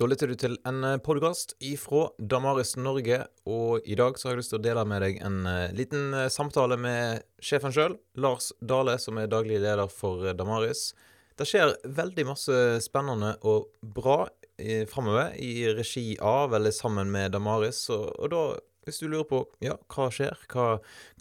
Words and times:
Da 0.00 0.06
lytter 0.08 0.30
du 0.32 0.36
til 0.40 0.54
en 0.64 0.80
podkast 1.04 1.50
ifra 1.60 2.06
Damaris 2.16 2.70
Norge, 2.80 3.18
og 3.44 3.84
i 3.84 3.98
dag 4.00 4.16
så 4.16 4.30
har 4.30 4.32
jeg 4.32 4.38
lyst 4.38 4.52
til 4.54 4.56
å 4.56 4.64
dele 4.64 4.84
med 4.88 5.02
deg 5.04 5.18
en 5.20 5.42
eh, 5.44 5.74
liten 5.76 6.14
eh, 6.16 6.30
samtale 6.32 6.78
med 6.80 7.20
sjefen 7.44 7.74
sjøl, 7.76 7.98
Lars 8.16 8.46
Dale, 8.64 8.94
som 8.96 9.20
er 9.20 9.28
daglig 9.28 9.58
leder 9.60 9.92
for 9.92 10.24
eh, 10.24 10.32
Damaris. 10.32 10.94
Det 11.36 11.44
skjer 11.50 11.74
veldig 11.98 12.24
masse 12.30 12.56
spennende 12.80 13.34
og 13.44 13.68
bra 13.84 14.22
framover 14.88 15.36
i 15.40 15.68
regi 15.72 16.16
av 16.16 16.56
eller 16.56 16.72
sammen 16.72 17.12
med 17.12 17.36
Damaris, 17.36 17.82
og, 17.92 18.08
og 18.16 18.32
da 18.32 18.42
hvis 18.90 19.00
du 19.02 19.08
lurer 19.08 19.26
på 19.30 19.42
ja, 19.64 19.76
hva 19.94 20.08
skjer, 20.12 20.36
hva 20.52 20.66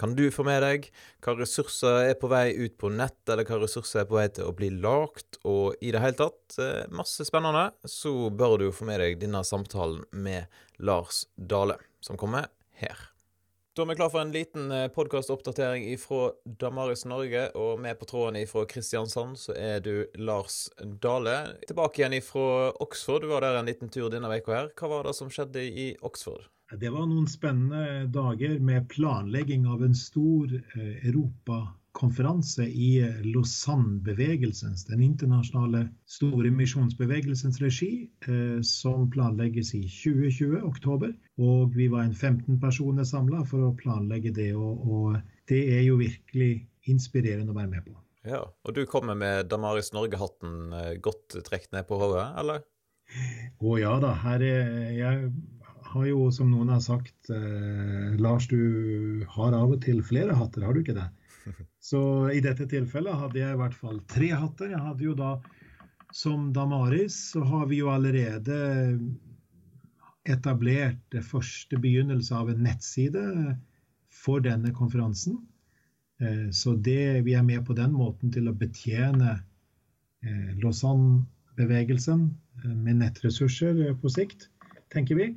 kan 0.01 0.15
du 0.17 0.25
få 0.33 0.45
med 0.47 0.63
deg, 0.65 0.89
hva 1.25 1.35
ressurser 1.39 2.09
er 2.09 2.17
på 2.19 2.31
vei 2.31 2.47
ut 2.57 2.77
på 2.81 2.91
nett, 2.93 3.21
eller 3.29 3.47
hva 3.47 3.61
ressurser 3.63 4.03
er 4.03 4.09
på 4.09 4.19
vei 4.19 4.27
til 4.33 4.49
å 4.49 4.55
bli 4.57 4.71
lagt, 4.81 5.39
og 5.47 5.77
i 5.85 5.93
det 5.95 6.03
hele 6.03 6.19
tatt 6.19 6.59
eh, 6.61 6.89
masse 6.93 7.27
spennende, 7.29 7.69
så 7.85 8.31
bør 8.33 8.57
du 8.63 8.67
få 8.75 8.89
med 8.89 9.01
deg 9.03 9.21
denne 9.21 9.45
samtalen 9.47 10.03
med 10.11 10.49
Lars 10.81 11.25
Dale, 11.35 11.79
som 12.03 12.19
kommer 12.19 12.49
her. 12.81 13.09
Da 13.77 13.85
er 13.85 13.93
vi 13.93 13.95
klar 13.95 14.09
for 14.11 14.19
en 14.19 14.31
liten 14.33 14.71
eh, 14.75 14.87
podkastoppdatering 14.91 15.85
fra 16.01 16.33
Damaris 16.59 17.05
Norge, 17.07 17.45
og 17.55 17.79
med 17.79 17.95
på 17.95 18.09
tråden 18.09 18.41
ifra 18.41 18.65
Kristiansand 18.67 19.39
så 19.39 19.53
er 19.55 19.79
du 19.85 19.93
Lars 20.19 20.65
Dale. 20.83 21.37
Tilbake 21.69 22.01
igjen 22.01 22.17
ifra 22.17 22.73
Oxford, 22.83 23.23
du 23.23 23.31
var 23.31 23.45
der 23.45 23.61
en 23.61 23.69
liten 23.69 23.87
tur 23.87 24.09
denne 24.11 24.27
uka 24.35 24.55
her. 24.57 24.71
Hva 24.75 24.89
var 24.91 25.07
det 25.07 25.15
som 25.15 25.31
skjedde 25.31 25.63
i 25.63 25.93
Oxford? 26.03 26.49
Det 26.77 26.89
var 26.93 27.07
noen 27.09 27.25
spennende 27.25 28.05
dager 28.13 28.59
med 28.61 28.85
planlegging 28.91 29.63
av 29.65 29.81
en 29.81 29.95
stor 29.97 30.51
eh, 30.53 31.07
europakonferanse 31.09 32.67
i 32.69 32.89
Lausanne-bevegelsens, 33.25 34.85
den 34.85 35.01
internasjonale 35.01 35.87
store 36.05 36.51
misjonsbevegelsens 36.53 37.57
regi, 37.63 38.05
eh, 38.27 38.61
som 38.61 39.09
planlegges 39.09 39.73
i 39.73 39.81
2020, 39.89 40.61
oktober. 40.69 41.15
Og 41.41 41.73
vi 41.73 41.89
var 41.89 42.05
en 42.05 42.13
15 42.13 42.61
personer 42.61 43.07
samla 43.07 43.41
for 43.49 43.71
å 43.71 43.75
planlegge 43.81 44.35
det, 44.37 44.51
og, 44.53 45.17
det 45.49 45.63
er 45.73 45.81
jo 45.87 45.97
virkelig 45.97 46.67
inspirerende 46.85 47.49
å 47.49 47.57
være 47.57 47.73
med 47.73 47.87
på. 47.87 47.97
Ja, 48.29 48.45
Og 48.61 48.75
du 48.77 48.83
kommer 48.85 49.17
med 49.17 49.49
Damaris 49.49 49.89
Norge-hatten 49.95 50.75
eh, 50.75 50.97
godt 51.01 51.33
trukket 51.33 51.73
ned 51.73 51.89
på 51.89 51.97
hodet, 51.97 52.29
eller? 52.37 52.61
Å 53.57 53.77
ja 53.81 53.95
da. 53.97 54.13
Her 54.21 54.43
er 54.45 54.91
jeg 54.93 55.31
har 55.93 56.05
jo, 56.09 56.27
som 56.33 56.51
noen 56.51 56.69
har 56.73 56.81
sagt, 56.85 57.31
eh, 57.33 58.17
Lars, 58.21 58.47
du 58.51 59.25
har 59.35 59.55
av 59.57 59.73
og 59.75 59.81
til 59.85 60.03
flere 60.05 60.35
hatter, 60.37 60.65
har 60.65 60.75
du 60.75 60.83
ikke 60.83 60.97
det? 60.97 61.07
Så 61.89 62.01
i 62.35 62.41
dette 62.45 62.67
tilfellet 62.69 63.17
hadde 63.21 63.39
jeg 63.41 63.55
i 63.55 63.59
hvert 63.61 63.77
fall 63.77 64.01
tre 64.11 64.29
hatter. 64.35 64.73
Jeg 64.75 64.83
hadde 64.83 65.05
jo 65.07 65.15
da, 65.17 65.31
som 66.13 66.49
Damaris, 66.53 67.15
så 67.31 67.43
har 67.45 67.67
vi 67.69 67.79
jo 67.79 67.91
allerede 67.93 68.57
etablert 70.29 70.99
det 71.13 71.23
første 71.25 71.79
begynnelse 71.81 72.35
av 72.35 72.49
en 72.51 72.63
nettside 72.65 73.23
for 74.13 74.43
denne 74.43 74.73
konferansen. 74.75 75.39
Eh, 76.21 76.49
så 76.51 76.75
det, 76.75 77.21
vi 77.25 77.33
er 77.33 77.45
med 77.47 77.65
på 77.65 77.75
den 77.77 77.93
måten 77.95 78.33
til 78.33 78.49
å 78.49 78.55
betjene 78.57 79.37
eh, 80.25 80.51
Lausanne-bevegelsen 80.59 82.25
eh, 82.63 82.75
med 82.75 82.99
nettressurser 83.03 83.79
på 84.01 84.11
sikt, 84.13 84.49
tenker 84.93 85.19
vi. 85.19 85.29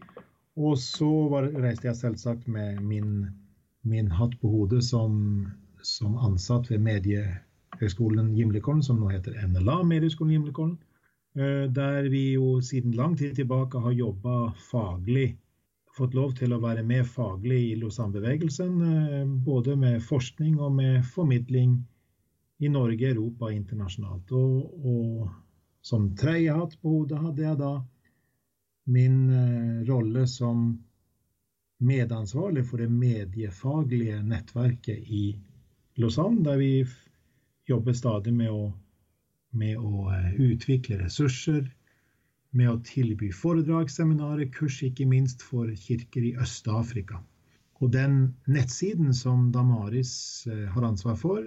Og 0.57 0.77
så 0.79 1.09
var, 1.33 1.49
reiste 1.65 1.89
jeg 1.89 1.97
selvsagt 1.97 2.49
med 2.49 2.81
min, 2.85 3.27
min 3.89 4.11
hatt 4.13 4.35
på 4.41 4.51
hodet 4.53 4.83
som, 4.85 5.47
som 5.81 6.19
ansatt 6.21 6.69
ved 6.71 6.83
Mediehøgskolen 6.85 8.35
Gimlekollen, 8.37 8.83
som 8.85 9.01
nå 9.01 9.09
heter 9.15 9.39
NLA 9.49 9.79
Mediehøgskolen 9.89 10.35
Gimlekollen. 10.37 10.77
Eh, 11.35 11.71
der 11.73 12.09
vi 12.13 12.35
jo 12.35 12.61
siden 12.61 12.93
lang 12.93 13.17
tid 13.17 13.35
tilbake 13.35 13.81
har 13.81 13.97
jobba 13.97 14.53
faglig. 14.71 15.39
Fått 15.97 16.15
lov 16.17 16.35
til 16.37 16.53
å 16.53 16.61
være 16.61 16.85
med 16.85 17.09
faglig 17.09 17.63
i 17.71 17.79
Lausanne-bevegelsen. 17.81 18.77
Eh, 18.91 19.25
både 19.47 19.77
med 19.77 20.03
forskning 20.05 20.61
og 20.61 20.77
med 20.77 21.01
formidling 21.15 21.79
i 22.61 22.69
Norge, 22.69 23.09
Europa 23.09 23.49
internasjonalt. 23.53 24.33
Og, 24.37 24.85
og 24.85 25.33
som 25.81 26.11
tredje 26.17 26.53
hatt 26.53 26.77
på 26.83 26.99
hodet 26.99 27.25
hadde 27.25 27.47
jeg 27.49 27.61
da 27.61 27.73
min 28.85 29.31
eh, 29.31 29.87
rolle 29.87 30.27
som 30.27 30.85
medansvarlig 31.83 32.69
for 32.69 32.79
det 32.79 32.91
mediefaglige 32.91 34.23
nettverket 34.23 34.99
i 34.99 35.39
Lausanne, 35.99 36.45
der 36.45 36.57
vi 36.57 36.87
jobber 37.69 37.93
stadig 37.93 38.35
med 38.35 38.51
å, 38.51 38.73
med 39.51 39.79
å 39.79 40.11
eh, 40.15 40.35
utvikle 40.51 40.99
ressurser, 41.05 41.77
med 42.53 42.71
å 42.71 42.81
tilby 42.85 43.33
foredrag, 43.33 43.91
seminarer, 43.91 44.49
kurs, 44.53 44.83
ikke 44.85 45.07
minst 45.09 45.43
for 45.43 45.67
kirker 45.87 46.23
i 46.23 46.37
Øst-Afrika. 46.41 47.23
Og 47.83 47.93
den 47.95 48.35
nettsiden 48.47 49.15
som 49.17 49.53
Damaris 49.55 50.47
eh, 50.47 50.69
har 50.71 50.83
ansvar 50.87 51.17
for, 51.19 51.45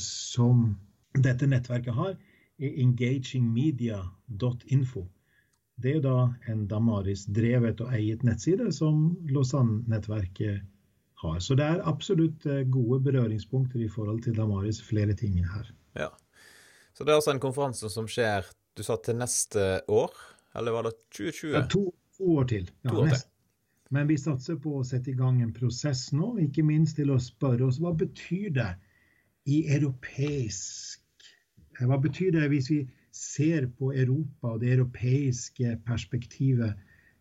som 0.00 0.76
dette 1.18 1.46
nettverket 1.50 1.94
har, 1.94 2.16
er 2.58 2.72
engagingmedia.info. 2.84 5.08
Det 5.78 5.96
er 5.96 6.02
da 6.02 6.16
en 6.50 6.66
Damaris-drevet 6.70 7.80
og 7.84 7.94
eiet 7.94 8.24
nettside 8.26 8.70
som 8.74 9.12
Lausanne-nettverket 9.30 10.64
har. 11.22 11.38
Så 11.42 11.54
det 11.58 11.66
er 11.66 11.84
absolutt 11.86 12.46
eh, 12.46 12.64
gode 12.66 13.00
berøringspunkter 13.06 13.82
i 13.84 13.90
forhold 13.90 14.22
til 14.26 14.36
Damaris 14.38 14.80
flere 14.82 15.14
ting 15.18 15.38
her. 15.38 15.70
Ja. 15.98 16.10
Så 16.94 17.06
det 17.06 17.14
er 17.14 17.20
altså 17.20 17.34
en 17.34 17.42
konferanse 17.42 17.90
som 17.94 18.08
skjer 18.10 18.46
du 18.78 18.84
sa 18.86 18.94
til 19.02 19.16
neste 19.18 19.80
år, 19.90 20.12
eller 20.54 20.74
var 20.76 20.86
det 20.86 20.94
2020? 21.10 21.54
Ja, 21.56 21.64
to, 21.66 21.88
to 22.14 22.36
år 22.38 22.44
til. 22.52 22.70
Ja, 22.84 22.90
to 22.92 23.00
år 23.02 23.10
til. 23.10 23.24
Men 23.90 24.06
vi 24.10 24.18
satser 24.20 24.58
på 24.60 24.76
å 24.78 24.84
sette 24.86 25.10
i 25.10 25.16
gang 25.18 25.40
en 25.42 25.54
prosess 25.56 26.10
nå, 26.12 26.34
ikke 26.44 26.62
minst 26.66 26.98
til 27.00 27.10
å 27.10 27.18
spørre 27.22 27.66
oss 27.66 27.80
hva 27.82 27.94
betyr 27.96 28.52
det 28.58 28.70
i 29.48 29.62
europeisk 29.72 31.02
Hva 31.78 31.96
betyr 32.02 32.34
det 32.34 32.48
hvis 32.52 32.68
vi 32.70 32.78
ser 33.18 33.66
på 33.78 33.90
Europa 33.92 34.54
og 34.54 34.62
det 34.62 34.72
europeiske 34.76 35.74
perspektivet, 35.86 36.78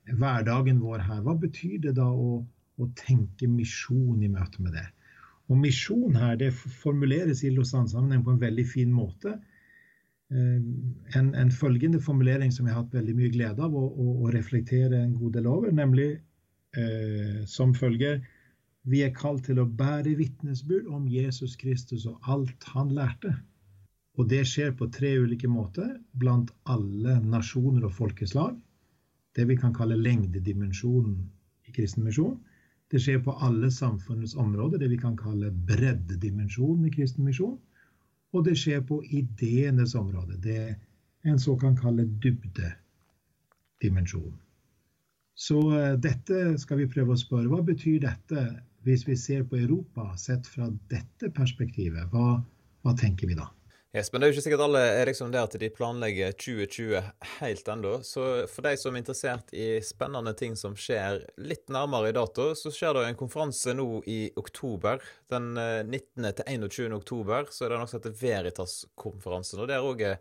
hverdagen 0.08 0.80
vår 0.80 1.04
her, 1.04 1.24
hva 1.26 1.34
betyr 1.40 1.82
det 1.84 1.98
da 1.98 2.08
å, 2.08 2.38
å 2.78 2.88
tenke 3.00 3.50
misjon 3.52 4.22
i 4.24 4.30
møte 4.32 4.62
med 4.64 4.78
det? 4.78 4.86
Og 5.48 5.60
misjon 5.60 6.16
her, 6.20 6.36
det 6.40 6.52
formuleres 6.56 7.44
i 7.48 7.52
Lausanne-sammenheng 7.56 8.24
på 8.26 8.34
en 8.36 8.42
veldig 8.42 8.66
fin 8.68 8.92
måte. 8.92 9.38
Eh, 10.32 10.58
en, 11.16 11.30
en, 11.40 11.52
følgende 11.52 12.02
formulering 12.04 12.52
som 12.52 12.68
jeg 12.68 12.76
har 12.76 12.84
hatt 12.84 12.98
veldig 12.98 13.16
mye 13.16 13.34
glede 13.36 13.64
av 13.64 13.76
å, 13.76 13.86
å, 13.88 14.08
å 14.28 14.32
reflektere 14.36 15.00
en 15.00 15.14
god 15.16 15.38
del 15.40 15.48
over, 15.48 15.72
nemlig 15.72 16.10
eh, 16.76 17.46
som 17.48 17.76
følger 17.76 18.20
Vi 18.88 19.02
er 19.04 19.16
kalt 19.16 19.44
til 19.48 19.60
å 19.60 19.68
bære 19.68 20.14
vitnesbyrd 20.16 20.86
om 20.96 21.08
Jesus 21.12 21.58
Kristus 21.60 22.06
og 22.08 22.20
alt 22.32 22.68
han 22.72 22.94
lærte. 22.96 23.34
Og 24.18 24.26
det 24.32 24.42
skjer 24.50 24.72
på 24.78 24.88
tre 24.94 25.12
ulike 25.22 25.48
måter 25.50 25.90
blant 26.18 26.52
alle 26.74 27.20
nasjoner 27.22 27.86
og 27.86 27.94
folkeslag. 27.94 28.56
Det 29.38 29.46
vi 29.46 29.58
kan 29.62 29.74
kalle 29.78 29.98
lengdedimensjonen 30.02 31.18
i 31.70 31.72
kristen 31.76 32.04
misjon. 32.08 32.40
Det 32.90 33.00
skjer 33.04 33.20
på 33.24 33.32
alle 33.44 33.72
samfunnets 33.74 34.36
områder, 34.40 34.78
det 34.80 34.90
vi 34.90 34.98
kan 34.98 35.18
kalle 35.20 35.52
breddedimensjonen 35.70 36.86
i 36.88 36.92
kristen 36.96 37.26
misjon. 37.28 37.58
Og 38.34 38.46
det 38.48 38.56
skjer 38.60 38.82
på 38.88 39.04
ideenes 39.06 39.96
område, 39.96 40.38
det 40.44 40.76
en 41.28 41.40
så 41.40 41.58
kan 41.60 41.78
kalle 41.78 42.04
dybdedimensjon. 42.24 44.34
Så 45.38 45.60
uh, 45.70 45.94
dette 46.02 46.58
skal 46.58 46.78
vi 46.82 46.88
prøve 46.90 47.14
å 47.14 47.18
spørre. 47.20 47.48
Hva 47.52 47.62
betyr 47.66 48.00
dette 48.08 48.64
hvis 48.88 49.08
vi 49.08 49.16
ser 49.20 49.44
på 49.46 49.58
Europa 49.60 50.18
sett 50.18 50.48
fra 50.50 50.70
dette 50.90 51.30
perspektivet? 51.36 52.10
Hva, 52.14 52.44
hva 52.82 52.94
tenker 52.98 53.28
vi 53.30 53.36
da? 53.38 53.57
Yes, 53.96 54.10
men 54.12 54.20
det 54.20 54.28
er 54.28 54.32
jo 54.34 54.36
ikke 54.36 54.44
sikkert 54.44 54.62
alle 54.66 54.80
er 54.98 55.08
liksom 55.08 55.30
der 55.32 55.46
at 55.48 55.54
de 55.62 55.68
planlegger 55.72 56.34
2020 56.36 57.06
helt 57.38 57.70
ennå. 57.72 57.94
Så 58.04 58.24
for 58.52 58.68
de 58.68 58.74
som 58.76 58.96
er 58.96 59.00
interessert 59.00 59.54
i 59.56 59.68
spennende 59.86 60.34
ting 60.36 60.58
som 60.60 60.74
skjer 60.76 61.22
litt 61.40 61.72
nærmere 61.72 62.12
i 62.12 62.16
dato, 62.18 62.50
så 62.60 62.72
skjer 62.74 62.98
det 62.98 63.06
en 63.08 63.20
konferanse 63.20 63.72
nå 63.78 63.86
i 64.12 64.18
oktober. 64.36 65.00
Den 65.32 65.54
19. 65.56 66.28
Eh, 66.28 66.36
til 66.36 66.52
21. 66.68 66.98
oktober 67.00 67.48
så 67.48 67.64
er 67.64 67.72
det 67.72 67.80
noe 67.80 67.88
som 67.88 68.02
heter 68.02 68.18
Veritas-konferansen. 68.20 69.62
Og 69.64 69.72
der 69.72 69.88
òg 69.88 70.04
er 70.10 70.20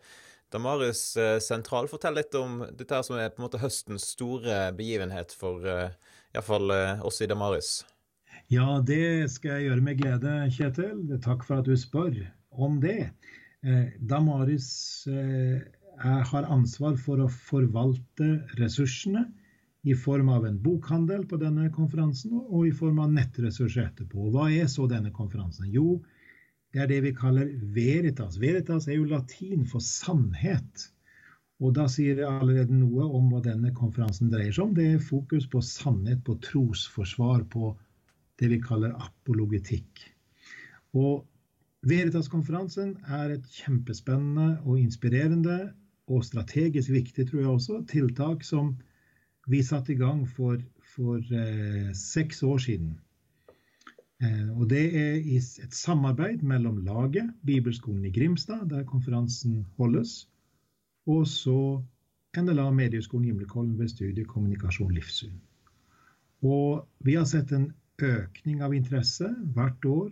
Damaris 0.55 1.03
eh, 1.19 1.41
sentral. 1.43 1.91
Fortell 1.91 2.15
litt 2.21 2.39
om 2.39 2.63
dette 2.71 3.01
som 3.03 3.19
er 3.19 3.33
på 3.35 3.43
en 3.43 3.49
måte 3.49 3.61
høstens 3.65 4.07
store 4.15 4.69
begivenhet 4.79 5.35
for 5.35 5.67
eh, 5.67 5.97
iallfall 6.37 6.71
oss 7.03 7.19
i 7.19 7.29
Damaris. 7.29 7.81
Ja, 8.47 8.79
det 8.79 9.27
skal 9.35 9.59
jeg 9.59 9.73
gjøre 9.73 9.89
med 9.91 9.99
glede, 9.99 10.37
Kjetil. 10.55 11.19
Takk 11.25 11.43
for 11.43 11.59
at 11.59 11.67
du 11.67 11.75
spør 11.75 12.15
om 12.55 12.79
det. 12.79 13.11
Eh, 13.67 13.87
Damaris 13.99 15.07
eh, 15.07 15.63
har 16.33 16.47
ansvar 16.55 16.95
for 17.03 17.19
å 17.25 17.27
forvalte 17.33 18.29
ressursene 18.61 19.25
i 19.87 19.95
form 19.99 20.29
av 20.31 20.47
en 20.47 20.59
bokhandel 20.63 21.25
på 21.27 21.39
denne 21.41 21.67
konferansen 21.75 22.37
og 22.37 22.69
i 22.69 22.75
form 22.75 23.01
av 23.03 23.11
nettressurser 23.17 23.89
etterpå. 23.89 24.29
Hva 24.35 24.47
er 24.55 24.71
så 24.71 24.87
denne 24.91 25.11
konferansen? 25.15 25.67
Jo, 25.75 25.99
det 26.75 26.85
er 26.85 26.91
det 26.93 27.01
vi 27.09 27.15
kaller 27.17 27.51
veritas. 27.75 28.39
Veritas 28.43 28.87
er 28.87 29.01
jo 29.01 29.11
latin 29.11 29.67
for 29.67 29.83
sannhet. 29.83 30.89
Og 31.59 31.75
da 31.75 31.87
sier 31.91 32.19
det 32.19 32.27
allerede 32.29 32.75
noe 32.77 33.07
om 33.19 33.31
hva 33.33 33.41
denne 33.43 33.73
konferansen 33.75 34.31
dreier 34.31 34.53
seg 34.55 34.69
om. 34.69 34.75
Det 34.77 34.91
er 34.93 35.07
fokus 35.11 35.47
på 35.51 35.63
sannhet, 35.65 36.21
på 36.27 36.37
trosforsvar, 36.45 37.47
på 37.51 37.73
det 38.39 38.51
vi 38.53 38.61
kaller 38.63 38.93
apologetikk. 39.01 40.05
Og 40.95 41.25
Veritas-konferansen 41.87 42.97
er 43.07 43.37
et 43.37 43.47
kjempespennende 43.61 44.57
og 44.65 44.81
inspirerende 44.81 45.73
og 46.11 46.25
strategisk 46.27 46.91
viktig, 46.91 47.29
tror 47.29 47.41
jeg 47.41 47.49
også, 47.49 47.81
tiltak 47.91 48.43
som 48.47 48.75
vi 49.47 49.63
satte 49.63 49.95
i 49.95 49.99
gang 50.01 50.25
for, 50.29 50.59
for 50.95 51.23
eh, 51.31 51.93
seks 51.95 52.43
år 52.43 52.59
siden. 52.59 52.97
Eh, 54.23 54.49
og 54.59 54.71
det 54.71 54.85
er 54.99 55.21
et 55.23 55.75
samarbeid 55.75 56.43
mellom 56.43 56.83
laget, 56.85 57.31
Bibelskolen 57.47 58.05
i 58.05 58.11
Grimstad, 58.11 58.67
der 58.71 58.83
konferansen 58.83 59.67
holdes, 59.77 60.29
og 61.07 61.27
så 61.29 61.83
NLA 62.37 62.71
Medieskolen 62.71 63.27
Gimlekollen 63.27 63.79
ved 63.79 63.89
studiet 63.89 64.29
kommunikasjon 64.29 64.93
livssyn. 64.93 65.39
Og 66.43 66.89
vi 67.01 67.15
har 67.15 67.25
sett 67.25 67.53
en 67.53 67.71
økning 68.03 68.63
av 68.63 68.75
interesse 68.75 69.31
hvert 69.55 69.85
år. 69.89 70.11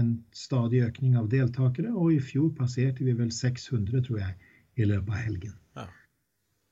En 0.00 0.14
stadig 0.32 0.80
økning 0.86 1.18
av 1.20 1.28
deltakere, 1.32 1.92
og 1.92 2.14
i 2.14 2.20
fjor 2.22 2.52
passerte 2.56 3.04
vi 3.04 3.12
vel 3.16 3.32
600, 3.34 4.04
tror 4.06 4.22
jeg, 4.22 4.52
i 4.80 4.88
løpet 4.88 5.12
av 5.12 5.20
helgen. 5.20 5.54
Ja. 5.76 5.86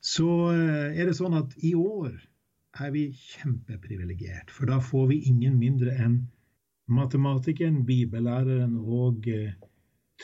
Så 0.00 0.28
eh, 0.54 0.96
er 0.96 1.10
det 1.10 1.16
sånn 1.18 1.36
at 1.36 1.52
i 1.60 1.74
år 1.76 2.14
er 2.80 2.92
vi 2.94 3.10
kjempeprivilegert, 3.12 4.52
for 4.54 4.70
da 4.70 4.78
får 4.80 5.10
vi 5.12 5.20
ingen 5.28 5.58
mindre 5.60 5.92
enn 6.00 6.22
matematikeren, 6.90 7.82
bibellæreren 7.86 8.78
og 8.80 9.28
eh, 9.28 9.52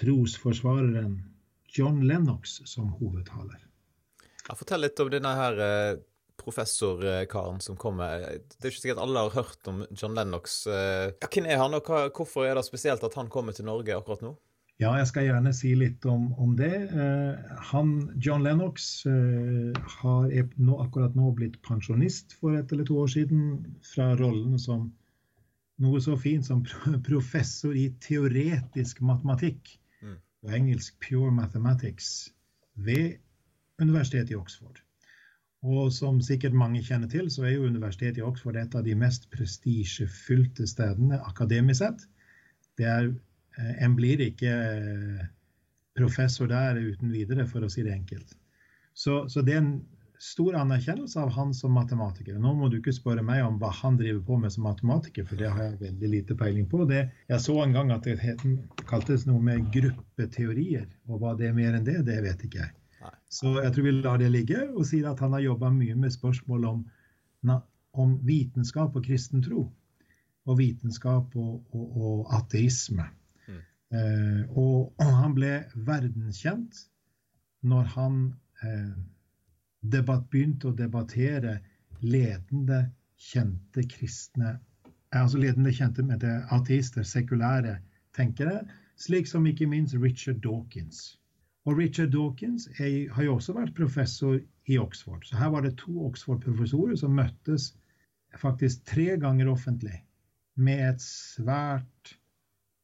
trosforsvareren 0.00 1.18
John 1.76 2.00
Lennox 2.06 2.60
som 2.64 2.92
hovedtaler. 3.00 3.60
Ja, 4.46 4.54
fortell 4.54 4.84
litt 4.86 5.00
om 5.02 5.10
denne 5.12 5.32
her 5.36 5.60
eh, 5.62 5.98
professorkaren 6.40 7.60
som 7.64 7.78
kommer. 7.80 8.24
Det 8.36 8.64
er 8.64 8.72
ikke 8.72 8.82
sikkert 8.84 9.02
alle 9.02 9.24
har 9.26 9.36
hørt 9.36 9.70
om 9.70 9.84
John 9.90 10.16
Lennox. 10.16 10.64
Eh, 10.70 11.12
ja, 11.12 11.30
hvem 11.30 11.48
er 11.50 11.62
han, 11.62 11.76
og 11.78 11.88
hva, 11.88 12.06
hvorfor 12.14 12.46
er 12.46 12.58
det 12.58 12.66
spesielt 12.66 13.04
at 13.06 13.16
han 13.18 13.30
kommer 13.32 13.56
til 13.56 13.68
Norge 13.68 13.96
akkurat 13.96 14.24
nå? 14.24 14.36
Ja, 14.76 14.90
jeg 15.00 15.08
skal 15.08 15.24
gjerne 15.24 15.54
si 15.56 15.70
litt 15.78 16.04
om, 16.04 16.28
om 16.36 16.52
det. 16.58 16.74
Uh, 16.92 17.56
han, 17.70 17.94
John 18.20 18.44
Lennox 18.44 19.06
uh, 19.08 19.72
har, 20.02 20.28
nå, 20.60 20.76
akkurat 20.84 21.16
nå 21.16 21.30
blitt 21.38 21.56
pensjonist 21.64 22.36
for 22.36 22.58
et 22.58 22.74
eller 22.74 22.84
to 22.84 22.98
år 23.00 23.08
siden 23.14 23.46
fra 23.94 24.10
rollen 24.20 24.58
som 24.60 24.90
noe 25.80 26.00
så 26.04 26.16
fint 26.20 26.44
som 26.44 26.60
professor 27.08 27.76
i 27.76 27.88
teoretisk 28.04 29.00
matematikk, 29.04 29.78
mm. 30.04 30.18
og 30.44 30.56
engelsk 30.60 31.00
pure 31.04 31.32
mathematics, 31.32 32.28
ved 32.76 33.16
Universitetet 33.80 34.32
i 34.32 34.36
Oxford. 34.36 34.85
Og 35.66 35.90
som 35.94 36.20
sikkert 36.22 36.54
mange 36.54 36.82
kjenner 36.86 37.10
til, 37.10 37.26
så 37.32 37.46
er 37.46 37.56
jo 37.56 37.66
Universitetet 37.66 38.20
i 38.20 38.26
Oxford 38.26 38.58
et 38.60 38.74
av 38.78 38.84
de 38.86 38.94
mest 38.98 39.26
prestisjefylte 39.32 40.66
stedene 40.70 41.18
akademisk 41.26 41.82
sett. 41.82 42.06
Er, 42.78 43.10
eh, 43.58 43.74
En 43.82 43.96
blir 43.96 44.20
ikke 44.20 44.52
eh, 44.52 45.26
professor 45.96 46.46
der 46.46 46.78
uten 46.78 47.10
videre, 47.10 47.46
for 47.50 47.64
å 47.64 47.72
si 47.72 47.82
det 47.82 47.96
enkelt. 47.96 48.36
Så, 48.94 49.26
så, 49.28 49.42
det 49.42 49.56
er 49.56 49.62
en 49.64 49.74
stor 50.22 50.54
anerkjennelse 50.56 51.20
av 51.20 51.32
han 51.34 51.52
som 51.54 51.74
matematiker. 51.76 52.38
Nå 52.40 52.54
må 52.56 52.70
du 52.70 52.78
ikke 52.78 52.94
spørre 52.94 53.24
meg 53.26 53.42
om 53.44 53.58
hva 53.60 53.72
han 53.82 53.98
driver 53.98 54.22
på 54.28 54.38
med 54.40 54.54
som 54.54 54.64
matematiker, 54.68 55.26
for 55.28 55.40
det 55.40 55.50
har 55.52 55.66
jeg 55.66 55.80
veldig 55.82 56.12
lite 56.14 56.38
peiling 56.38 56.70
på. 56.70 56.84
Det, 56.88 57.02
jeg 57.28 57.44
så 57.44 57.58
en 57.64 57.74
gang 57.76 57.92
at 57.92 58.06
det 58.08 58.16
het, 58.22 58.46
kaltes 58.88 59.26
noe 59.28 59.42
med 59.42 59.68
gruppeteorier, 59.74 60.86
og 61.10 61.20
hva 61.20 61.34
det 61.36 61.50
er 61.50 61.58
mer 61.58 61.76
enn 61.76 61.88
det, 61.88 62.00
det 62.08 62.22
vet 62.24 62.46
ikke 62.48 62.62
jeg. 62.62 62.74
Så 63.28 63.56
jeg 63.60 63.72
tror 63.74 63.86
vi 63.86 63.94
lar 63.96 64.20
det 64.20 64.30
ligge, 64.32 64.62
og 64.72 64.86
sier 64.88 65.10
at 65.10 65.20
han 65.24 65.34
har 65.36 65.44
jobba 65.44 65.70
mye 65.74 65.96
med 65.98 66.14
spørsmål 66.14 66.64
om, 66.70 66.84
om, 67.92 68.16
vitenskap 68.26 68.96
og 68.96 69.06
kristen 69.06 69.44
tro. 69.44 69.66
Og 70.46 70.58
vitenskap 70.60 71.34
og, 71.36 71.62
og, 71.74 71.86
og 71.96 72.34
ateisme. 72.38 73.08
Mm. 73.48 73.62
Eh, 73.98 74.42
og, 74.58 74.94
han 75.02 75.34
ble 75.34 75.52
verdenskjent 75.88 76.84
når 77.66 77.90
han 77.96 78.20
eh, 78.62 78.94
debatt, 79.82 80.28
begynte 80.30 80.70
å 80.70 80.76
debattere 80.76 81.58
ledende, 82.02 82.86
kjente 83.16 83.86
kristne 83.90 84.56
eh, 84.56 85.20
Altså 85.22 85.38
ledende, 85.40 85.72
kjente 85.72 86.02
med 86.04 86.20
det, 86.20 86.34
ateister, 86.52 87.06
sekulære 87.06 87.78
tenkere, 88.16 88.64
slik 89.00 89.28
som 89.30 89.46
ikke 89.48 89.68
minst 89.70 89.94
Richard 90.02 90.42
Dawkins. 90.44 91.16
Og 91.66 91.78
Richard 91.78 92.12
Dawkins 92.14 92.68
er, 92.78 93.08
har 93.12 93.26
jo 93.26 93.34
også 93.34 93.56
vært 93.56 93.74
professor 93.74 94.38
i 94.70 94.78
Oxford. 94.78 95.24
Så 95.26 95.38
her 95.38 95.50
var 95.50 95.64
det 95.64 95.74
to 95.80 95.94
Oxford-professorer 96.06 96.94
som 97.00 97.16
møttes 97.18 97.72
faktisk 98.38 98.84
tre 98.86 99.16
ganger 99.18 99.50
offentlig 99.50 99.96
med 100.56 100.82
et 100.86 101.02
svært, 101.02 102.12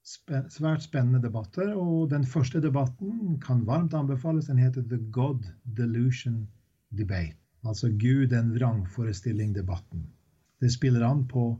svært 0.03 0.83
spennende 0.83 1.23
debatter. 1.23 1.71
Og 1.79 2.11
den 2.11 2.27
første 2.27 2.63
debatten 2.65 3.39
kan 3.45 3.63
varmt 3.69 3.95
anbefales. 3.95 4.51
Den 4.51 4.59
heter 4.59 4.83
The 4.83 4.99
God 5.15 5.47
Delusion 5.79 6.49
Debate. 6.91 7.39
Altså 7.63 7.93
Gud 7.95 8.35
en 8.35 8.55
vrangforestilling-debatten. 8.57 10.09
Det 10.59 10.73
spiller 10.75 11.07
an 11.07 11.29
på, 11.31 11.53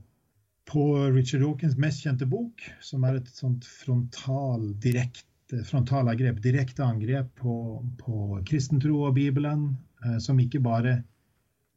på 0.67 0.83
Richard 1.15 1.47
Dawkins' 1.47 1.79
mest 1.79 2.03
kjente 2.03 2.27
bok, 2.27 2.67
som 2.83 3.07
er 3.07 3.21
et 3.21 3.31
sånt 3.31 3.67
frontal, 3.67 4.73
direkte 4.83 5.32
frontalangrep, 5.61 6.43
direkte 6.43 6.85
angrep 6.85 7.35
på, 7.37 7.55
på 7.99 8.43
kristentro 8.49 9.03
og 9.07 9.17
Bibelen, 9.19 9.73
eh, 10.05 10.19
som 10.23 10.41
ikke 10.41 10.63
bare 10.65 11.03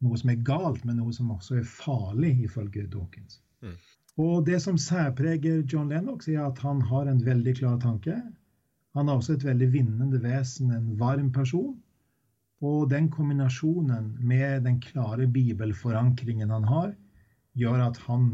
noe 0.04 0.16
som 0.20 0.32
er 0.32 0.42
galt, 0.44 0.84
men 0.84 1.00
noe 1.00 1.12
som 1.16 1.32
også 1.34 1.60
er 1.60 1.68
farlig, 1.68 2.34
ifølge 2.48 2.86
Dawkins. 2.92 3.40
Mm. 3.64 3.76
Og 4.22 4.46
det 4.48 4.60
som 4.64 4.78
særpreger 4.80 5.62
John 5.68 5.90
Lennox, 5.92 6.28
er 6.28 6.46
at 6.46 6.60
han 6.64 6.80
har 6.88 7.08
en 7.10 7.20
veldig 7.24 7.56
klar 7.58 7.80
tanke. 7.80 8.16
Han 8.96 9.08
er 9.08 9.18
også 9.18 9.36
et 9.36 9.44
veldig 9.44 9.68
vinnende 9.72 10.20
vesen, 10.24 10.72
en 10.72 10.94
varm 11.00 11.28
person. 11.32 11.74
Og 12.64 12.88
den 12.88 13.10
kombinasjonen 13.12 14.14
med 14.24 14.64
den 14.64 14.80
klare 14.80 15.26
bibelforankringen 15.28 16.52
han 16.52 16.64
har, 16.64 16.94
gjør 17.60 17.82
at 17.90 18.00
han, 18.06 18.30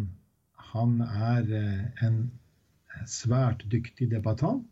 han 0.71 1.01
er 1.03 1.51
eh, 1.59 2.07
en 2.07 2.21
svært 3.11 3.67
dyktig 3.71 4.13
debattant 4.13 4.72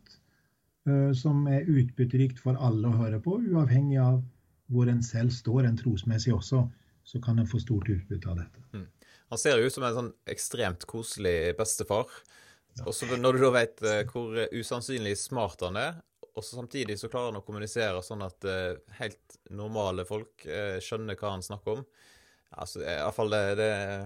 som 1.13 1.43
er 1.45 1.67
utbytterikt 1.69 2.39
for 2.41 2.57
alle 2.57 2.89
å 2.89 2.97
høre 2.97 3.19
på, 3.21 3.35
uavhengig 3.51 3.99
av 4.01 4.15
hvor 4.71 4.89
en 4.89 5.03
selv 5.05 5.33
står 5.35 5.67
en 5.67 5.77
trosmessig 5.77 6.33
også, 6.33 6.63
så 7.03 7.21
kan 7.21 7.39
en 7.39 7.49
få 7.49 7.59
stort 7.61 7.89
utbytte 7.91 8.29
av 8.31 8.39
dette. 8.39 8.63
Mm. 8.73 8.87
Han 9.31 9.39
ser 9.39 9.59
jo 9.59 9.67
ut 9.67 9.75
som 9.75 9.85
en 9.87 9.97
sånn 9.97 10.11
ekstremt 10.31 10.85
koselig 10.89 11.53
bestefar. 11.59 12.07
Ja. 12.77 12.85
Også 12.89 13.07
når 13.11 13.37
du 13.37 13.43
da 13.45 13.51
vet 13.55 13.83
uh, 13.83 13.99
hvor 14.11 14.39
usannsynlig 14.55 15.17
smart 15.19 15.63
han 15.65 15.79
er, 15.79 15.99
og 16.31 16.45
samtidig 16.47 16.95
så 16.99 17.09
klarer 17.11 17.33
han 17.33 17.41
å 17.41 17.45
kommunisere 17.45 17.99
sånn 18.05 18.23
at 18.23 18.47
uh, 18.47 18.79
helt 19.01 19.37
normale 19.51 20.07
folk 20.07 20.45
skjønner 20.83 21.19
hva 21.19 21.35
han 21.35 21.43
snakker 21.43 21.81
om. 21.81 21.85
Altså, 22.51 22.81
i 22.83 22.87
hvert 22.87 23.15
fall 23.15 23.31
det, 23.31 23.41
det 23.59 23.67
er 23.75 24.05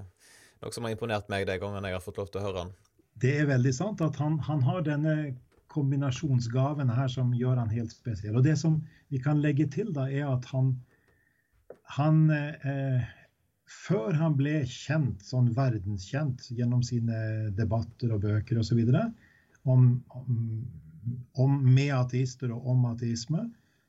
noe 0.61 0.73
som 0.73 0.85
har 0.85 0.93
imponert 0.93 1.29
meg 1.33 1.45
de 1.49 1.57
gangene 1.61 1.89
jeg 1.89 1.97
har 1.97 2.03
fått 2.03 2.19
lov 2.21 2.29
til 2.33 2.41
å 2.41 2.45
høre 2.45 2.63
han. 2.65 2.73
Det 3.21 3.31
er 3.39 3.49
veldig 3.49 3.73
sant 3.73 4.01
at 4.03 4.17
han, 4.19 4.39
han 4.43 4.63
har 4.65 4.81
denne 4.85 5.15
kombinasjonsgaven 5.75 6.91
her 6.95 7.11
som 7.11 7.33
gjør 7.35 7.59
han 7.61 7.73
helt 7.73 7.93
spesiell. 7.93 8.37
Og 8.37 8.45
det 8.47 8.55
som 8.61 8.79
vi 9.13 9.21
kan 9.21 9.41
legge 9.43 9.67
til, 9.71 9.91
da, 9.95 10.07
er 10.09 10.29
at 10.31 10.47
han, 10.53 10.73
han 11.97 12.25
eh, 12.33 13.05
Før 13.65 14.13
han 14.13 14.35
ble 14.37 14.59
kjent, 14.69 15.23
sånn 15.25 15.47
verdenskjent, 15.57 16.43
gjennom 16.53 16.83
sine 16.85 17.49
debatter 17.57 18.11
og 18.13 18.21
bøker 18.21 18.59
osv. 18.61 18.77
Om, 19.65 19.87
om, 20.19 20.35
om 21.41 21.55
med 21.65 21.89
ateister 21.95 22.53
og 22.53 22.67
om 22.75 22.85
ateisme, 22.91 23.47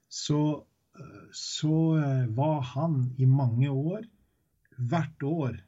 så, 0.09 0.41
så 1.37 1.77
eh, 2.01 2.25
var 2.39 2.65
han 2.73 3.03
i 3.21 3.29
mange 3.29 3.69
år, 3.69 4.09
hvert 4.89 5.29
år, 5.29 5.61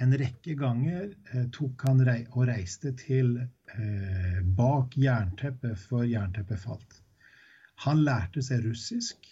en 0.00 0.16
rekke 0.16 0.54
ganger 0.58 1.10
eh, 1.32 1.46
tok 1.52 1.84
han 1.88 2.00
rei 2.06 2.20
og 2.32 2.46
reiste 2.48 2.92
til 2.98 3.34
eh, 3.40 4.38
bak 4.56 4.96
jernteppet 4.96 5.78
før 5.78 6.06
jernteppet 6.08 6.62
falt. 6.62 7.00
Han 7.84 8.02
lærte 8.06 8.42
seg 8.44 8.64
russisk 8.64 9.28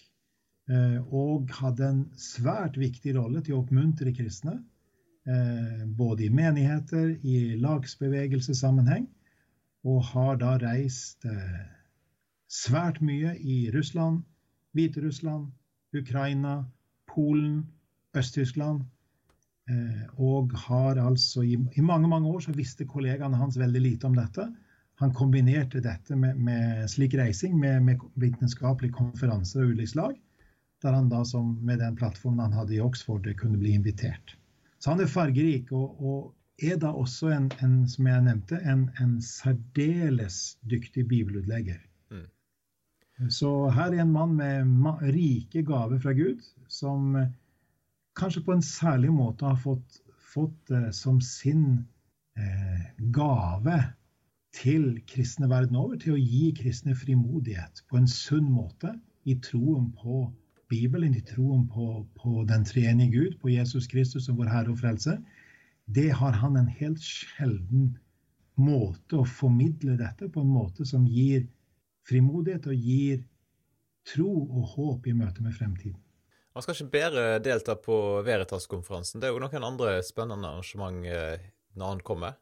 eh, 0.68 0.98
og 1.00 1.52
hadde 1.60 1.88
en 1.92 2.02
svært 2.20 2.76
viktig 2.80 3.16
rolle 3.16 3.42
til 3.44 3.56
å 3.56 3.62
oppmuntre 3.62 4.12
kristne. 4.16 4.58
Eh, 5.28 5.84
både 6.00 6.26
i 6.26 6.32
menigheter, 6.32 7.14
i 7.20 7.56
lagsbevegelsessammenheng, 7.60 9.08
og 9.88 10.04
har 10.12 10.38
da 10.40 10.54
reist 10.60 11.24
eh, 11.28 11.64
svært 12.48 13.00
mye 13.04 13.34
i 13.40 13.58
Russland, 13.74 14.22
Hviterussland, 14.76 15.48
Ukraina, 15.96 16.60
Polen, 17.08 17.62
Øst-Tyskland 18.16 18.84
og 20.16 20.54
har 20.66 20.96
altså 21.02 21.42
i, 21.44 21.58
i, 21.76 21.82
mange 21.84 22.08
mange 22.08 22.30
år 22.30 22.40
så 22.46 22.54
visste 22.56 22.86
kollegaene 22.88 23.36
hans 23.36 23.58
veldig 23.60 23.82
lite 23.84 24.08
om 24.08 24.16
dette. 24.16 24.46
Han 24.98 25.12
kombinerte 25.14 25.82
dette 25.84 26.16
med, 26.16 26.38
med 26.42 26.88
slik 26.90 27.14
reising 27.18 27.58
med, 27.58 27.82
med 27.86 28.02
vitenskapelige 28.18 28.96
konferanser 28.96 29.66
og 29.66 29.84
slag. 29.86 30.16
der 30.82 30.92
han 30.94 31.08
da 31.08 31.24
som 31.24 31.58
med 31.62 31.78
den 31.78 31.96
plattformen 31.96 32.40
han 32.40 32.52
hadde 32.52 32.74
i 32.74 32.80
Oxford, 32.80 33.26
kunne 33.36 33.58
bli 33.58 33.72
invitert. 33.74 34.36
Så 34.78 34.90
han 34.90 35.00
er 35.00 35.10
fargerik, 35.10 35.72
og, 35.72 36.02
og 36.02 36.34
er 36.62 36.78
da 36.78 36.90
også 36.94 37.32
en, 37.34 37.50
en, 37.62 37.88
som 37.88 38.06
jeg 38.06 38.22
nevnte, 38.26 38.60
en, 38.62 38.88
en 39.02 39.18
særdeles 39.22 40.58
dyktig 40.70 41.08
bibelutlegger. 41.08 41.80
Mm. 42.10 43.30
Så 43.30 43.50
her 43.74 43.94
er 43.94 44.02
en 44.02 44.14
mann 44.14 44.36
med 44.38 45.02
rike 45.14 45.62
gaver 45.66 45.98
fra 46.02 46.14
Gud, 46.14 46.42
som 46.68 47.16
eh, 47.16 47.30
kanskje 48.18 48.44
på 48.46 48.56
en 48.56 48.64
særlig 48.64 49.12
måte 49.14 49.46
har 49.46 49.60
fått, 49.62 50.00
fått 50.32 50.72
uh, 50.74 50.90
som 50.94 51.20
sin 51.24 51.64
uh, 52.38 52.82
gave 53.14 53.78
til 54.58 54.98
kristne 55.06 55.48
verden 55.50 55.78
over, 55.78 55.98
til 56.00 56.16
å 56.16 56.20
gi 56.20 56.50
kristne 56.56 56.96
frimodighet 56.98 57.84
på 57.90 58.00
en 58.00 58.08
sunn 58.10 58.48
måte 58.50 58.94
i 59.28 59.36
troen 59.44 59.90
på 59.98 60.26
Bibelen, 60.68 61.14
i 61.16 61.24
troen 61.24 61.66
på, 61.72 62.04
på 62.18 62.44
den 62.48 62.64
treenige 62.68 63.14
Gud, 63.14 63.38
på 63.40 63.52
Jesus 63.52 63.88
Kristus 63.88 64.26
som 64.28 64.36
vår 64.40 64.50
Herre 64.52 64.74
og 64.74 64.82
Frelse, 64.82 65.16
det 65.88 66.10
har 66.16 66.36
han 66.36 66.58
en 66.60 66.68
helt 66.68 67.00
sjelden 67.00 67.94
måte 68.58 69.20
å 69.20 69.28
formidle 69.28 69.96
dette 70.00 70.28
på 70.28 70.42
en 70.42 70.52
måte 70.52 70.84
som 70.88 71.06
gir 71.08 71.46
frimodighet 72.08 72.66
og 72.68 72.88
gir 72.90 73.22
tro 74.08 74.28
og 74.42 74.74
håp 74.74 75.08
i 75.08 75.16
møte 75.16 75.44
med 75.44 75.56
fremtiden. 75.56 76.00
Han 76.58 76.64
skal 76.64 76.74
ikke 76.74 76.90
bedre 76.90 77.24
delta 77.38 77.76
på 77.78 77.96
Veritas-konferansen. 78.26 79.20
Det 79.22 79.28
er 79.28 79.30
jo 79.36 79.38
noen 79.44 79.62
andre 79.62 79.92
spennende 80.02 80.48
arrangement 80.50 81.04
eh, 81.06 81.44
når 81.78 81.92
han 81.92 82.00
kommer? 82.02 82.32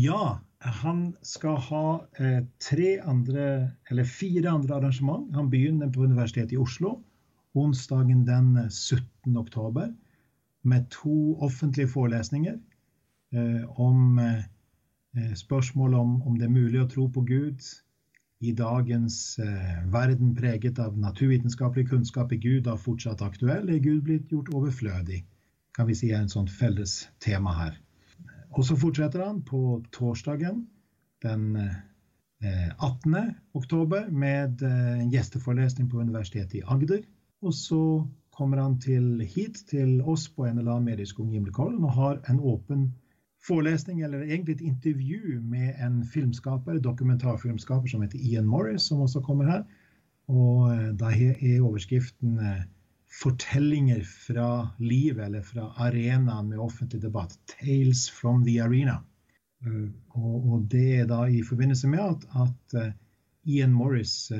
Ja, 0.00 0.38
han 0.64 1.02
skal 1.20 1.58
ha 1.66 1.82
eh, 2.16 2.38
tre 2.56 2.94
andre, 3.04 3.44
eller 3.92 4.08
fire 4.08 4.48
andre 4.48 4.78
arrangement. 4.78 5.28
Han 5.36 5.50
begynner 5.52 5.92
på 5.92 6.06
Universitetet 6.08 6.56
i 6.56 6.62
Oslo 6.62 6.94
onsdagen 7.52 8.24
den 8.24 8.56
17. 8.70 9.36
oktober 9.36 9.92
med 10.64 10.88
to 10.96 11.36
offentlige 11.44 11.92
forelesninger 11.92 12.56
eh, 12.56 13.62
om 13.76 14.24
eh, 14.24 15.34
spørsmål 15.36 16.00
om, 16.00 16.16
om 16.24 16.40
det 16.40 16.48
er 16.48 16.56
mulig 16.56 16.80
å 16.80 16.88
tro 16.88 17.10
på 17.12 17.28
Gud 17.28 17.60
i 18.44 18.52
dagens 18.56 19.38
eh, 19.38 19.78
verden 19.92 20.34
preget 20.36 20.78
av 20.82 20.98
naturvitenskapelig 20.98 21.88
kunnskap. 21.90 22.32
Er 22.32 22.42
Gud 22.42 22.66
da 22.68 22.76
fortsatt 22.80 23.22
aktuell? 23.24 23.68
Er 23.70 23.80
Gud 23.84 24.04
blitt 24.06 24.30
gjort 24.32 24.52
overflødig? 24.54 25.24
Kan 25.74 25.88
vi 25.88 25.96
si 25.98 26.12
er 26.12 26.22
en 26.22 26.30
sånn 26.32 26.50
felles 26.50 27.08
tema 27.24 27.54
her. 27.58 27.80
Og 28.54 28.62
så 28.68 28.76
fortsetter 28.78 29.24
han 29.24 29.42
på 29.46 29.80
torsdagen 29.94 30.66
den 31.24 31.56
18. 32.78 33.14
Eh, 33.14 33.30
oktober 33.52 34.10
med 34.10 34.62
eh, 34.62 35.00
en 35.00 35.10
gjesteforelesning 35.12 35.88
på 35.90 36.02
Universitetet 36.02 36.60
i 36.60 36.66
Agder. 36.66 37.02
Og 37.42 37.54
så 37.54 37.80
kommer 38.34 38.60
han 38.62 38.78
til 38.82 39.22
hit 39.22 39.62
til 39.70 40.00
oss 40.02 40.26
på 40.28 40.46
en 40.48 40.58
eller 40.58 40.74
annen 40.76 40.90
medieskole 40.90 41.40
og 41.78 41.90
har 41.94 42.20
en 42.28 42.40
åpen 42.40 42.88
forelesning, 43.44 44.00
eller 44.00 44.24
egentlig 44.24 44.56
et 44.56 44.68
intervju 44.70 45.40
med 45.40 45.74
en 45.84 46.04
filmskaper, 46.04 46.78
dokumentarfilmskaper 46.80 47.90
som 47.92 48.04
heter 48.04 48.18
Ian 48.18 48.48
Morris, 48.48 48.88
som 48.88 49.02
også 49.04 49.20
kommer 49.24 49.50
her. 49.50 49.64
Og 50.32 50.70
eh, 50.72 50.92
da 50.96 51.12
er 51.12 51.60
overskriften 51.60 52.38
eh, 52.40 52.62
'Fortellinger 53.14 54.00
fra 54.02 54.68
livet', 54.80 55.24
eller 55.26 55.42
fra 55.42 55.68
arenaen 55.78 56.48
med 56.48 56.58
offentlig 56.58 57.02
debatt. 57.02 57.36
'Tales 57.46 58.08
from 58.10 58.44
the 58.44 58.58
Arena'. 58.64 59.02
Eh, 59.66 59.90
og, 60.14 60.64
det 60.70 61.00
er 61.00 61.06
da 61.06 61.26
i 61.28 61.42
forbindelse 61.42 61.88
med 61.88 62.00
at, 62.00 62.24
at 62.48 62.94
Ian 63.44 63.72
Morris 63.72 64.32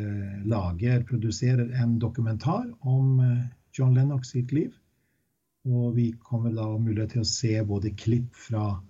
lager, 0.45 1.03
produserer 1.05 1.83
en 1.83 1.99
dokumentar 1.99 2.65
om 2.81 3.21
John 3.79 3.95
Lennox 3.95 4.31
sitt 4.33 4.53
liv. 4.53 4.73
Og 5.69 5.97
vi 5.97 6.13
kommer 6.13 6.53
da 6.57 6.65
mulighet 6.79 7.13
til 7.13 7.21
å 7.21 7.29
se 7.29 7.53
både 7.69 7.93
klipp 8.01 8.33
fra 8.37 8.81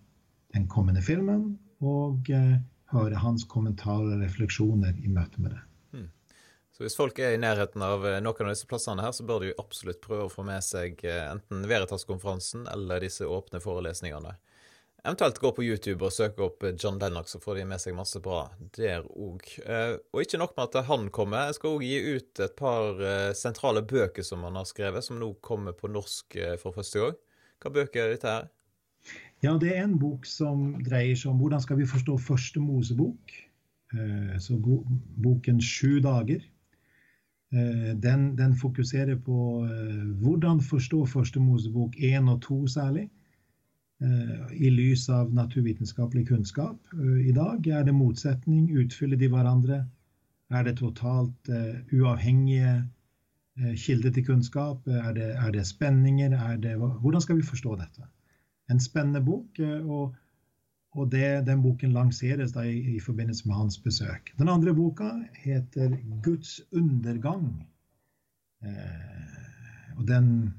den 0.54 0.68
kommende 0.70 1.02
filmen 1.04 1.54
og 1.84 2.30
eh, 2.32 2.56
høre 2.94 3.20
hans 3.20 3.44
kommentarer 3.50 4.14
og 4.16 4.24
refleksjoner 4.24 4.96
i 5.02 5.10
møte 5.12 5.42
med 5.42 5.56
det. 5.56 5.62
Hmm. 5.92 6.08
Så 6.74 6.86
hvis 6.86 6.96
folk 6.98 7.18
er 7.18 7.34
i 7.34 7.42
nærheten 7.42 7.82
av 7.84 8.06
noen 8.22 8.46
av 8.48 8.54
disse 8.54 8.70
plassene 8.70 9.04
her, 9.04 9.12
så 9.14 9.26
bør 9.26 9.44
de 9.44 9.54
absolutt 9.60 10.02
prøve 10.04 10.28
å 10.28 10.32
få 10.32 10.46
med 10.46 10.62
seg 10.64 11.02
enten 11.04 11.66
Veritas-konferansen 11.70 12.68
eller 12.70 13.02
disse 13.04 13.26
åpne 13.26 13.60
forelesningene. 13.62 14.36
Eventuelt 15.06 15.38
gå 15.38 15.50
på 15.52 15.64
YouTube 15.66 16.06
og 16.06 16.14
søke 16.16 16.46
opp 16.46 16.64
John 16.80 16.96
Lennox, 16.96 17.34
så 17.34 17.38
får 17.42 17.58
de 17.58 17.64
med 17.68 17.80
seg 17.82 17.92
masse 17.92 18.20
bra 18.24 18.46
der 18.72 19.04
òg. 19.04 19.42
Eh, 19.60 19.98
og 20.16 20.22
ikke 20.24 20.40
nok 20.40 20.54
med 20.56 20.70
at 20.70 20.88
han 20.88 21.10
kommer, 21.12 21.50
jeg 21.50 21.58
skal 21.58 21.74
òg 21.76 21.84
gi 21.84 21.98
ut 22.14 22.40
et 22.40 22.54
par 22.56 23.02
eh, 23.04 23.34
sentrale 23.36 23.82
bøker 23.84 24.24
som 24.24 24.46
han 24.48 24.56
har 24.56 24.64
skrevet, 24.70 25.04
som 25.04 25.20
nå 25.20 25.28
kommer 25.44 25.76
på 25.76 25.92
norsk 25.92 26.38
eh, 26.40 26.54
for 26.62 26.72
første 26.72 27.02
gang. 27.02 27.18
Hva 27.60 27.74
bøker 27.76 28.00
er 28.00 28.14
dette 28.14 28.32
her? 28.32 28.48
Ja, 29.44 29.58
det 29.60 29.74
er 29.74 29.84
en 29.84 29.98
bok 30.00 30.24
som 30.26 30.70
dreier 30.86 31.18
seg 31.18 31.34
om 31.34 31.40
hvordan 31.42 31.60
skal 31.60 31.76
vi 31.80 31.88
forstå 31.88 32.16
første 32.22 32.62
Mosebok. 32.64 33.34
Så 34.40 34.56
boken 35.22 35.60
Sju 35.62 36.00
dager. 36.02 36.40
Den, 37.52 38.22
den 38.38 38.54
fokuserer 38.58 39.18
på 39.20 39.36
hvordan 40.22 40.62
forstå 40.64 41.04
første 41.12 41.42
Mosebok 41.44 41.98
én 42.00 42.30
og 42.32 42.40
to 42.42 42.62
særlig 42.66 43.04
Eh, 44.02 44.62
i 44.66 44.70
lys 44.70 45.06
av 45.08 45.30
naturvitenskapelig 45.34 46.26
kunnskap 46.28 46.94
eh, 46.98 47.28
i 47.28 47.32
dag? 47.32 47.66
Er 47.66 47.84
det 47.86 47.94
motsetning? 47.94 48.66
Utfyller 48.82 49.16
de 49.20 49.28
hverandre? 49.30 49.84
Er 50.50 50.66
det 50.66 50.76
totalt 50.78 51.48
uavhengige 51.94 52.74
kilder 53.80 54.12
til 54.12 54.26
kunnskap? 54.26 54.86
Er 54.86 55.14
det, 55.16 55.30
er 55.40 55.54
det 55.54 55.64
spenninger? 55.66 56.34
Er 56.36 56.58
det, 56.60 56.74
hvordan 56.76 57.22
skal 57.24 57.38
vi 57.38 57.46
forstå 57.48 57.78
dette? 57.80 58.04
En 58.70 58.80
spennende 58.80 59.20
bok, 59.24 59.60
uh, 59.60 59.90
og, 59.90 60.14
og 60.94 61.10
det, 61.12 61.46
den 61.46 61.62
boken 61.62 61.92
lanseres 61.92 62.54
i, 62.56 62.96
i, 62.96 63.00
forbindelse 63.00 63.48
med 63.48 63.54
hans 63.54 63.78
besøk. 63.78 64.32
Den 64.38 64.48
andre 64.48 64.74
boka 64.74 65.10
heter 65.44 65.96
'Guds 66.22 66.60
undergang'. 66.72 67.66
og 69.96 70.08
den 70.08 70.54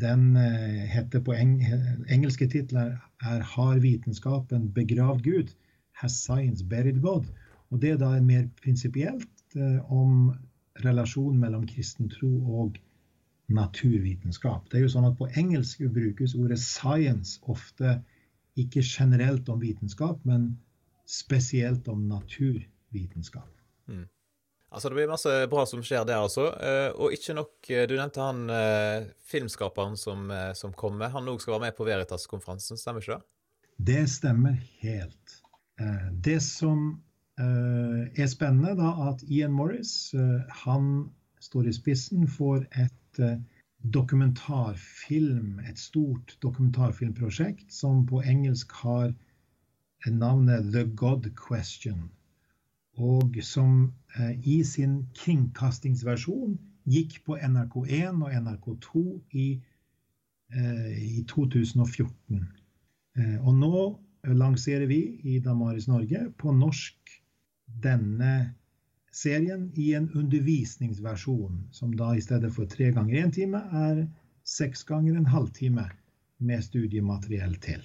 den 0.00 0.36
eh, 0.36 0.84
heter 0.92 1.22
på 1.24 1.32
eng 1.32 1.60
engelske 2.12 2.48
titler 2.52 2.96
er 3.22 3.40
'Har 3.42 3.78
vitenskapen 3.80 4.72
begravd 4.72 5.22
Gud?' 5.22 5.54
'Has 5.92 6.12
science 6.12 6.64
buried 6.64 7.00
God?' 7.00 7.32
Og 7.70 7.82
Det 7.82 7.90
er 7.90 7.96
da 7.96 8.20
mer 8.20 8.48
prinsipielt 8.62 9.56
eh, 9.56 9.92
om 9.92 10.34
relasjonen 10.84 11.40
mellom 11.40 11.66
kristen 11.66 12.08
tro 12.08 12.60
og 12.60 12.76
naturvitenskap. 13.52 14.66
Det 14.70 14.78
er 14.78 14.86
jo 14.86 14.92
sånn 14.96 15.08
at 15.08 15.18
På 15.18 15.28
engelsk 15.38 15.84
brukes 15.94 16.34
ordet 16.34 16.58
'science' 16.58 17.38
ofte 17.42 18.00
ikke 18.56 18.82
generelt 18.82 19.48
om 19.48 19.60
vitenskap, 19.60 20.18
men 20.24 20.56
spesielt 21.06 21.88
om 21.88 22.08
naturvitenskap. 22.08 23.52
Mm. 23.88 24.08
Altså, 24.70 24.88
det 24.88 24.94
blir 24.98 25.08
masse 25.08 25.32
bra 25.50 25.62
som 25.68 25.82
skjer 25.84 26.04
der, 26.08 26.24
også. 26.26 26.48
Eh, 26.58 26.90
og 26.98 27.14
ikke 27.14 27.36
nok 27.38 27.70
eh, 27.70 27.86
Du 27.88 27.94
nevnte 27.94 28.20
han 28.20 28.50
eh, 28.50 29.06
filmskaperen 29.30 29.96
som, 29.96 30.32
som 30.54 30.74
kommer. 30.74 31.12
Han 31.14 31.28
òg 31.28 31.40
skal 31.40 31.56
være 31.56 31.68
med 31.68 31.76
på 31.78 31.86
Veritas-konferansen, 31.86 32.80
stemmer 32.80 33.04
ikke 33.04 33.16
det? 33.16 33.22
Det 33.76 34.04
stemmer 34.10 34.56
helt. 34.80 35.42
Det 36.24 36.38
som 36.42 37.02
er 37.36 38.28
spennende, 38.32 38.72
da, 38.78 39.10
at 39.10 39.20
Ian 39.28 39.52
Morris 39.52 40.14
han 40.64 41.10
står 41.44 41.68
i 41.68 41.74
spissen 41.76 42.24
for 42.32 42.64
et 42.80 42.94
dokumentarfilm, 43.96 45.60
et 45.68 45.78
stort 45.78 46.36
dokumentarfilmprosjekt 46.42 47.72
som 47.72 48.04
på 48.06 48.22
engelsk 48.22 48.72
har 48.82 49.14
navnet 50.06 50.72
The 50.72 50.84
God 50.96 51.30
Question 51.36 52.08
og 52.96 53.36
som 53.44 53.92
eh, 54.16 54.34
i 54.48 54.62
sin 54.64 55.04
kringkastingsversjon 55.16 56.56
gikk 56.88 57.18
på 57.26 57.36
NRK1 57.36 58.22
og 58.24 58.32
NRK2 58.32 59.02
i, 59.36 59.46
eh, 60.54 60.92
i 61.18 61.24
2014. 61.28 62.46
Eh, 63.18 63.36
og 63.42 63.54
nå 63.58 63.82
lanserer 64.26 64.88
vi 64.90 65.00
i 65.28 65.38
Damaris 65.44 65.88
Norge 65.88 66.24
på 66.38 66.54
norsk 66.56 67.12
denne 67.66 68.54
serien 69.16 69.70
i 69.74 69.92
en 69.96 70.10
undervisningsversjon, 70.12 71.68
som 71.72 71.94
da 71.96 72.12
i 72.16 72.22
stedet 72.24 72.52
for 72.52 72.68
tre 72.68 72.90
ganger 72.92 73.22
én 73.24 73.32
time 73.32 73.62
er 73.72 74.02
seks 74.46 74.84
ganger 74.84 75.16
en 75.16 75.28
halvtime 75.32 75.86
med 76.38 76.64
studiemateriell 76.64 77.56
til. 77.64 77.80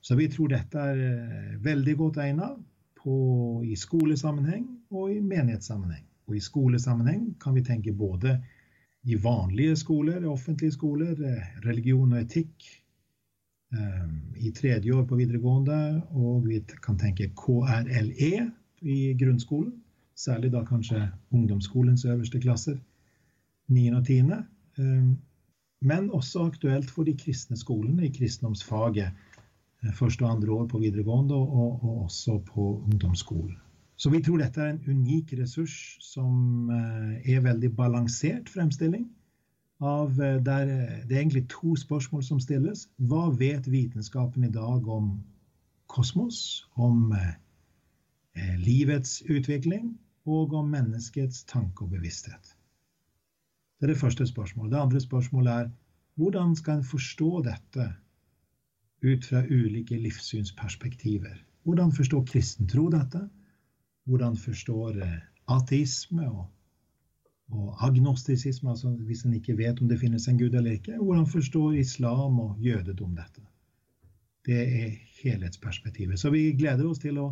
Så 0.00 0.16
vi 0.16 0.28
tror 0.32 0.52
dette 0.52 0.84
er 0.92 1.56
veldig 1.64 1.96
godt 1.98 2.20
egnet 2.22 2.60
på, 3.00 3.16
i 3.66 3.76
skolesammenheng 3.76 4.68
og 4.90 5.10
i 5.12 5.20
menighetssammenheng. 5.20 6.06
Og 6.30 6.38
i 6.38 6.44
skolesammenheng 6.44 7.34
kan 7.42 7.56
vi 7.56 7.66
tenke 7.66 7.92
både 7.92 8.38
i 9.02 9.16
vanlige 9.16 9.76
skoler, 9.76 10.24
offentlige 10.28 10.76
skoler, 10.76 11.18
religion 11.66 12.12
og 12.12 12.22
etikk. 12.22 12.70
Um, 13.70 14.32
I 14.36 14.50
tredje 14.54 14.94
år 14.94 15.04
på 15.06 15.18
videregående, 15.18 16.02
og 16.10 16.46
vi 16.46 16.62
kan 16.82 16.98
tenke 16.98 17.30
KRLE 17.38 18.50
i 18.82 18.98
grunnskolen. 19.18 19.74
Særlig 20.20 20.52
da 20.52 20.60
kanskje 20.64 21.10
ungdomsskolens 21.30 22.04
øverste 22.04 22.40
klasser. 22.40 22.76
9. 23.68 23.88
og 23.96 24.06
10. 24.06 24.18
Eh, 24.20 25.06
men 25.80 26.10
også 26.10 26.42
aktuelt 26.44 26.90
for 26.90 27.08
de 27.08 27.16
kristne 27.16 27.56
skolene 27.56 28.04
i 28.06 28.12
kristendomsfaget. 28.12 29.12
Eh, 29.82 29.92
første 29.94 30.22
og 30.22 30.30
andre 30.30 30.52
år 30.52 30.66
på 30.66 30.78
videregående 30.78 31.34
og, 31.34 31.84
og 31.84 32.02
også 32.02 32.38
på 32.38 32.66
ungdomsskolen. 32.84 33.56
Så 33.96 34.10
vi 34.10 34.22
tror 34.22 34.36
dette 34.40 34.60
er 34.60 34.70
en 34.74 34.84
unik 34.88 35.32
ressurs 35.40 35.96
som 36.00 36.70
er 36.70 37.40
veldig 37.44 37.72
balansert 37.76 38.48
fremstilling. 38.48 39.08
Av, 39.80 40.12
der 40.16 40.64
det 41.08 41.16
er 41.16 41.20
egentlig 41.20 41.46
to 41.48 41.76
spørsmål 41.76 42.22
som 42.24 42.40
stilles. 42.40 42.88
Hva 42.96 43.28
vet 43.38 43.70
vitenskapen 43.72 44.44
i 44.44 44.52
dag 44.52 44.88
om 44.88 45.10
kosmos, 45.88 46.66
om 46.76 47.12
eh, 47.12 48.56
livets 48.60 49.22
utvikling 49.28 49.98
og 50.26 50.54
om 50.54 50.70
menneskets 50.70 51.44
tanke 51.44 51.84
og 51.84 51.94
bevissthet? 51.94 52.56
Det 53.80 53.88
er 53.88 53.94
det 53.94 54.00
første 54.00 54.26
spørsmålet. 54.26 54.72
Det 54.72 54.80
andre 54.80 55.00
spørsmålet 55.00 55.52
er 55.52 55.70
hvordan 56.20 56.56
skal 56.56 56.80
en 56.80 56.84
forstå 56.84 57.42
dette 57.46 57.86
ut 59.02 59.24
fra 59.24 59.40
ulike 59.48 59.96
livssynsperspektiver? 59.98 61.38
Hvordan 61.64 61.92
forstår 61.92 62.24
kristen 62.24 62.68
tro 62.68 62.88
dette? 62.92 63.22
Hvordan 64.04 64.36
forstår 64.36 65.00
eh, 65.02 65.18
ateisme 65.48 66.28
og, 66.28 66.46
og 67.48 67.86
agnostisisme, 67.86 68.70
altså 68.70 68.90
hvis 68.90 69.24
en 69.24 69.34
ikke 69.34 69.56
vet 69.56 69.80
om 69.80 69.88
det 69.88 70.00
finnes 70.00 70.28
en 70.28 70.38
gud 70.38 70.54
eller 70.54 70.76
ikke? 70.76 70.96
Hvordan 70.96 71.26
forstår 71.26 71.72
islam 71.72 72.40
og 72.40 72.56
jødedom 72.60 73.16
dette? 73.16 73.42
Det 74.46 74.60
er 74.60 74.90
helhetsperspektivet. 75.22 76.20
Så 76.20 76.30
vi 76.30 76.52
gleder 76.52 76.86
oss 76.88 76.98
til 76.98 77.18
å 77.20 77.30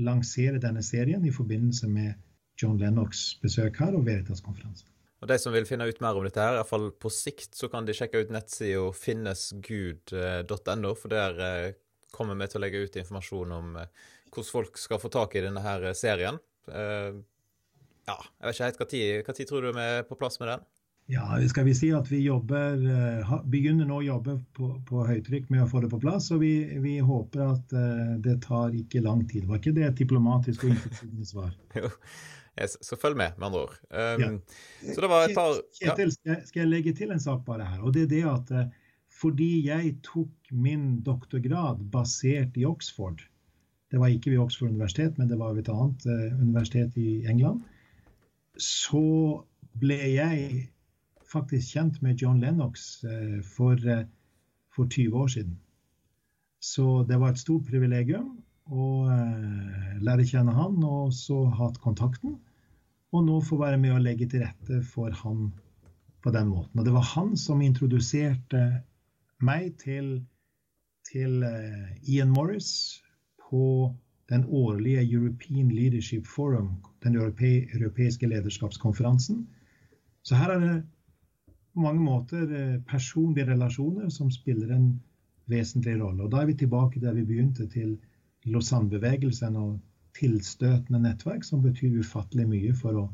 lansere 0.00 0.60
denne 0.62 0.82
serien 0.84 1.24
i 1.24 1.32
forbindelse 1.34 1.88
med 1.90 2.14
John 2.60 2.78
Lennox 2.80 3.34
besøk 3.42 3.80
her 3.82 3.96
og 3.96 4.06
Veritas-konferansen. 4.06 4.88
Og 5.22 5.28
De 5.30 5.36
som 5.38 5.54
vil 5.54 5.66
finne 5.68 5.86
ut 5.86 6.00
mer 6.02 6.18
om 6.18 6.24
dette, 6.26 6.42
her, 6.42 6.56
i 6.56 6.58
hvert 6.58 6.70
fall 6.70 6.88
på 6.98 7.10
sikt, 7.14 7.52
så 7.54 7.68
kan 7.70 7.86
de 7.86 7.94
sjekke 7.94 8.24
ut 8.24 8.32
nettsida 8.34 8.88
finnesgud.no, 8.98 10.94
for 10.98 11.12
der 11.12 11.42
eh, 11.46 11.74
kommer 12.14 12.38
vi 12.40 12.48
til 12.50 12.58
å 12.58 12.62
legge 12.64 12.82
ut 12.82 12.98
informasjon 12.98 13.54
om 13.54 13.76
eh, 13.78 14.08
hvordan 14.32 14.50
folk 14.50 14.80
skal 14.80 14.98
få 14.98 15.12
tak 15.14 15.36
i 15.38 15.44
denne 15.44 15.62
her 15.62 15.86
serien. 15.98 16.40
Eh, 16.66 17.12
ja, 18.08 18.16
jeg 18.18 18.48
vet 18.48 18.56
ikke 18.56 18.66
helt, 18.66 18.82
Når 19.28 19.38
tid 19.38 19.50
tror 19.52 19.62
du 19.62 19.70
vi 19.76 19.84
er 19.84 20.08
på 20.08 20.18
plass 20.18 20.40
med 20.42 20.50
den? 20.50 20.66
Ja, 21.10 21.26
skal 21.48 21.66
vi 21.66 21.74
si 21.76 21.90
at 21.92 22.06
vi 22.08 22.22
jobber, 22.24 22.78
begynner 23.50 23.88
nå 23.88 23.98
å 23.98 24.04
jobbe 24.06 24.36
på, 24.56 24.68
på 24.88 25.02
høytrykk 25.04 25.50
med 25.52 25.64
å 25.64 25.68
få 25.68 25.82
det 25.82 25.90
på 25.92 25.98
plass. 26.00 26.30
Og 26.32 26.40
vi, 26.40 26.52
vi 26.80 26.94
håper 27.04 27.42
at 27.44 27.74
det 28.24 28.38
tar 28.46 28.76
ikke 28.78 29.02
lang 29.04 29.24
tid. 29.28 29.48
Var 29.50 29.60
ikke 29.60 29.74
det 29.76 29.88
et 29.88 29.98
diplomatisk 29.98 30.64
og 30.64 30.72
intetsigende 30.72 31.26
svar? 31.28 31.50
jo. 31.82 31.90
Så 32.60 32.96
følg 33.00 33.16
med, 33.16 33.32
med 33.38 33.46
andre 33.48 33.60
ord. 33.64 33.76
Um, 33.88 34.22
ja. 34.22 34.30
Så 34.94 35.00
det 35.00 35.08
var 35.08 35.24
et 35.24 35.36
par 35.36 35.54
Kjetil, 35.78 36.12
ja. 36.28 36.38
skal 36.44 36.64
jeg 36.64 36.70
legge 36.70 36.94
til 36.96 37.12
en 37.14 37.22
sak 37.22 37.44
bare 37.46 37.64
her? 37.64 37.80
Og 37.80 37.94
det 37.96 38.06
er 38.06 38.10
det 38.12 38.22
at 38.28 38.52
eh, 38.52 38.66
fordi 39.22 39.50
jeg 39.68 39.94
tok 40.04 40.52
min 40.52 41.00
doktorgrad 41.06 41.80
basert 41.92 42.56
i 42.58 42.66
Oxford 42.68 43.22
Det 43.92 44.00
var 44.00 44.12
ikke 44.12 44.32
ved 44.32 44.42
Oxford 44.42 44.72
universitet, 44.72 45.16
men 45.18 45.28
det 45.30 45.38
var 45.40 45.54
ved 45.54 45.64
et 45.64 45.72
annet 45.72 46.06
universitet 46.40 46.96
i 46.96 47.22
England. 47.28 47.60
Så 48.56 49.04
ble 49.80 49.98
jeg 50.12 50.68
faktisk 51.32 51.76
kjent 51.76 52.00
med 52.04 52.20
John 52.20 52.40
Lennox 52.40 53.04
uh, 53.04 53.40
for, 53.44 53.76
uh, 53.76 54.04
for 54.74 54.88
20 54.88 55.18
år 55.18 55.28
siden. 55.34 55.58
Så 56.62 57.02
det 57.08 57.18
var 57.18 57.32
et 57.32 57.42
stort 57.42 57.66
privilegium 57.66 58.36
å 58.70 58.88
eh, 59.10 59.96
lære 60.06 60.22
kjenne 60.22 60.52
han, 60.54 60.76
og 60.86 61.10
så 61.10 61.40
hatt 61.58 61.80
kontakten. 61.82 62.36
Og 63.10 63.24
nå 63.26 63.40
få 63.42 63.58
være 63.58 63.80
med 63.82 63.96
å 63.96 63.98
legge 63.98 64.28
til 64.30 64.44
rette 64.44 64.78
for 64.86 65.10
han 65.24 65.48
på 66.22 66.30
den 66.30 66.52
måten. 66.52 66.78
Og 66.78 66.86
det 66.86 66.94
var 66.94 67.08
han 67.16 67.34
som 67.36 67.64
introduserte 67.66 68.62
meg 69.42 69.74
til, 69.82 70.12
til 71.10 71.42
Ian 72.06 72.30
Morris 72.30 72.70
på 73.48 73.90
den 74.30 74.46
årlige 74.46 75.02
European 75.02 75.74
Leadership 75.74 76.26
Forum, 76.26 76.76
den 77.02 77.18
europeiske 77.18 78.30
lederskapskonferansen. 78.30 79.48
Så 80.22 80.38
her 80.38 80.54
er 80.54 80.60
det 80.62 80.74
på 81.72 81.84
mange 81.84 82.02
måter 82.04 82.44
uh, 82.48 82.80
personlige 82.88 83.50
relasjoner 83.52 84.10
som 84.12 84.30
spiller 84.30 84.74
en 84.74 84.92
vesentlig 85.50 85.98
rolle. 86.00 86.24
Og 86.24 86.32
da 86.32 86.42
er 86.42 86.50
vi 86.50 86.58
tilbake 86.62 87.00
der 87.02 87.16
vi 87.16 87.26
begynte, 87.28 87.66
til 87.70 87.96
Lausanne-bevegelsen 88.50 89.56
og 89.58 89.78
tilstøtende 90.18 91.00
nettverk 91.02 91.44
som 91.46 91.62
betyr 91.64 92.00
ufattelig 92.02 92.46
mye 92.50 92.72
for 92.76 92.98
å, 93.00 93.08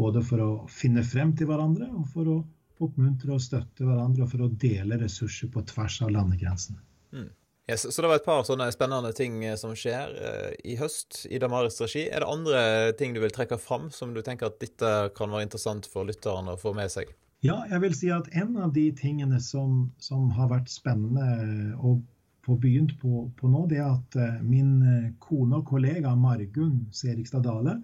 både 0.00 0.22
for 0.24 0.42
å 0.42 0.50
finne 0.72 1.04
frem 1.06 1.34
til 1.36 1.50
hverandre 1.50 1.90
og 1.92 2.06
for 2.12 2.30
å 2.30 2.42
oppmuntre 2.82 3.34
og 3.34 3.42
støtte 3.42 3.86
hverandre 3.86 4.24
og 4.24 4.32
for 4.32 4.46
å 4.46 4.52
dele 4.60 4.98
ressurser 5.00 5.50
på 5.52 5.62
tvers 5.68 6.00
av 6.02 6.12
landegrensene. 6.14 6.80
Mm. 7.14 7.30
Yes, 7.70 7.86
så 7.94 8.02
det 8.02 8.10
var 8.10 8.18
et 8.20 8.26
par 8.26 8.42
sånne 8.44 8.66
spennende 8.74 9.14
ting 9.16 9.38
eh, 9.44 9.56
som 9.56 9.72
skjer 9.78 10.10
eh, 10.20 10.50
i 10.68 10.74
høst 10.76 11.22
i 11.32 11.38
Damaris 11.40 11.78
regi. 11.80 12.02
Er 12.10 12.20
det 12.20 12.28
andre 12.28 12.64
ting 12.98 13.14
du 13.16 13.22
vil 13.22 13.32
trekke 13.32 13.56
fram 13.56 13.88
som 13.94 14.12
du 14.12 14.20
tenker 14.24 14.50
at 14.50 14.58
dette 14.60 14.90
kan 15.16 15.32
være 15.32 15.46
interessant 15.46 15.88
for 15.88 16.04
lytterne 16.08 16.52
å 16.52 16.60
få 16.60 16.74
med 16.76 16.92
seg? 16.92 17.14
Ja, 17.44 17.58
jeg 17.68 17.82
vil 17.82 17.92
si 17.92 18.08
at 18.08 18.30
en 18.32 18.54
av 18.56 18.70
de 18.72 18.86
tingene 18.96 19.36
som, 19.44 19.90
som 20.00 20.30
har 20.32 20.48
vært 20.48 20.70
spennende 20.72 21.74
å 21.76 21.98
få 22.46 22.54
begynt 22.60 22.94
på, 23.02 23.26
på, 23.36 23.48
nå, 23.52 23.66
det 23.68 23.82
er 23.82 23.90
at 23.90 24.16
eh, 24.16 24.38
min 24.44 24.70
eh, 24.80 25.10
kone 25.20 25.58
og 25.58 25.66
kollega 25.68 26.14
Margunn 26.16 26.86
Serigstad 26.96 27.44
Dale 27.44 27.74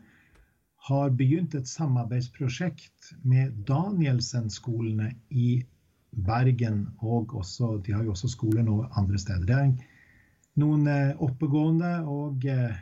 har 0.89 1.13
begynt 1.13 1.55
et 1.59 1.69
samarbeidsprosjekt 1.69 3.11
med 3.29 3.59
Danielsen-skolene 3.69 5.11
i 5.29 5.51
Bergen. 6.11 6.87
Og 7.05 7.35
også, 7.43 7.75
de 7.85 7.93
har 7.93 8.07
jo 8.07 8.15
også 8.15 8.31
skoler 8.33 8.65
nå 8.65 8.79
andre 8.97 9.21
steder. 9.21 9.45
Det 9.45 9.59
er 9.59 10.63
noen 10.65 10.89
eh, 10.89 11.13
oppegående 11.21 11.99
og 12.09 12.49
eh, 12.49 12.81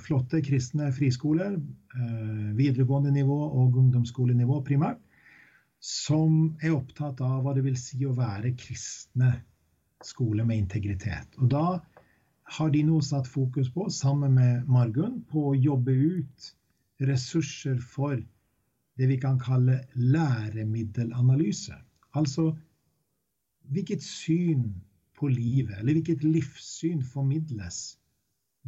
flotte 0.00 0.40
kristne 0.44 0.88
friskoler, 0.96 1.60
eh, 2.00 2.48
videregående 2.56 3.12
nivå 3.12 3.42
og 3.50 3.76
ungdomsskolenivå 3.84 4.62
primært, 4.64 5.04
som 5.78 6.56
er 6.62 6.74
opptatt 6.74 7.20
av 7.22 7.42
hva 7.44 7.54
det 7.54 7.64
vil 7.66 7.78
si 7.78 8.02
å 8.06 8.16
være 8.16 8.54
kristne 8.58 9.32
skole 10.04 10.44
med 10.46 10.64
integritet. 10.64 11.38
Og 11.38 11.50
da 11.52 11.66
har 12.58 12.70
de 12.72 12.82
nå 12.86 13.00
satt 13.04 13.28
fokus 13.28 13.68
på, 13.74 13.88
sammen 13.92 14.34
med 14.38 14.68
Margunn, 14.70 15.20
på 15.30 15.50
å 15.50 15.58
jobbe 15.58 15.92
ut 15.92 16.50
ressurser 17.08 17.78
for 17.78 18.16
det 18.98 19.06
vi 19.06 19.18
kan 19.22 19.38
kalle 19.38 19.82
læremiddelanalyse. 19.94 21.76
Altså 22.18 22.50
hvilket 23.70 24.02
syn 24.02 24.72
på 25.18 25.28
livet, 25.30 25.76
eller 25.78 25.98
hvilket 25.98 26.24
livssyn 26.24 27.02
formidles 27.04 27.98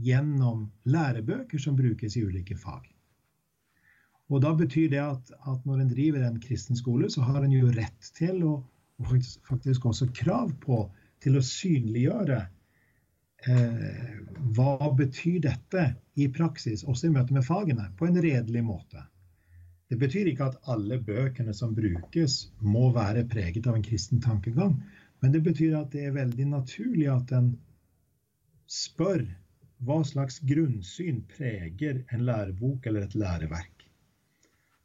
gjennom 0.01 0.69
lærebøker 0.85 1.59
som 1.59 1.77
brukes 1.79 2.17
i 2.17 2.25
ulike 2.27 2.57
fag. 2.59 2.85
Og 4.31 4.43
da 4.45 4.53
betyr 4.55 4.91
det 4.93 5.03
at, 5.03 5.33
at 5.51 5.67
når 5.67 5.83
en 5.83 5.91
driver 5.91 6.25
en 6.27 6.39
kristen 6.43 6.79
skole, 6.79 7.11
så 7.11 7.25
har 7.27 7.43
en 7.43 7.55
jo 7.55 7.71
rett 7.75 8.11
til, 8.17 8.45
og, 8.47 8.63
og 9.03 9.15
faktisk 9.49 9.89
også 9.91 10.11
krav 10.15 10.53
på, 10.63 10.85
til 11.21 11.37
å 11.37 11.45
synliggjøre 11.45 12.39
eh, 13.51 14.21
hva 14.57 14.91
betyr 14.97 15.41
dette 15.49 15.87
i 16.15 16.29
praksis, 16.33 16.85
også 16.87 17.09
i 17.09 17.15
møte 17.17 17.35
med 17.37 17.47
fagene, 17.47 17.91
på 17.99 18.07
en 18.07 18.21
redelig 18.23 18.63
måte. 18.65 19.03
Det 19.91 19.99
betyr 19.99 20.31
ikke 20.31 20.53
at 20.53 20.71
alle 20.71 21.01
bøkene 21.03 21.53
som 21.57 21.75
brukes, 21.75 22.45
må 22.63 22.93
være 22.95 23.27
preget 23.27 23.67
av 23.67 23.75
en 23.75 23.85
kristen 23.85 24.23
tankegang. 24.23 24.77
Men 25.21 25.35
det 25.35 25.43
betyr 25.45 25.75
at 25.81 25.91
det 25.93 26.07
er 26.07 26.15
veldig 26.15 26.47
naturlig 26.53 27.09
at 27.11 27.35
en 27.35 27.51
spør 28.71 29.27
hva 29.85 29.99
slags 30.07 30.39
grunnsyn 30.47 31.25
preger 31.33 32.05
en 32.15 32.23
lærebok 32.29 32.87
eller 32.87 33.09
et 33.09 33.19
læreverk. 33.19 33.80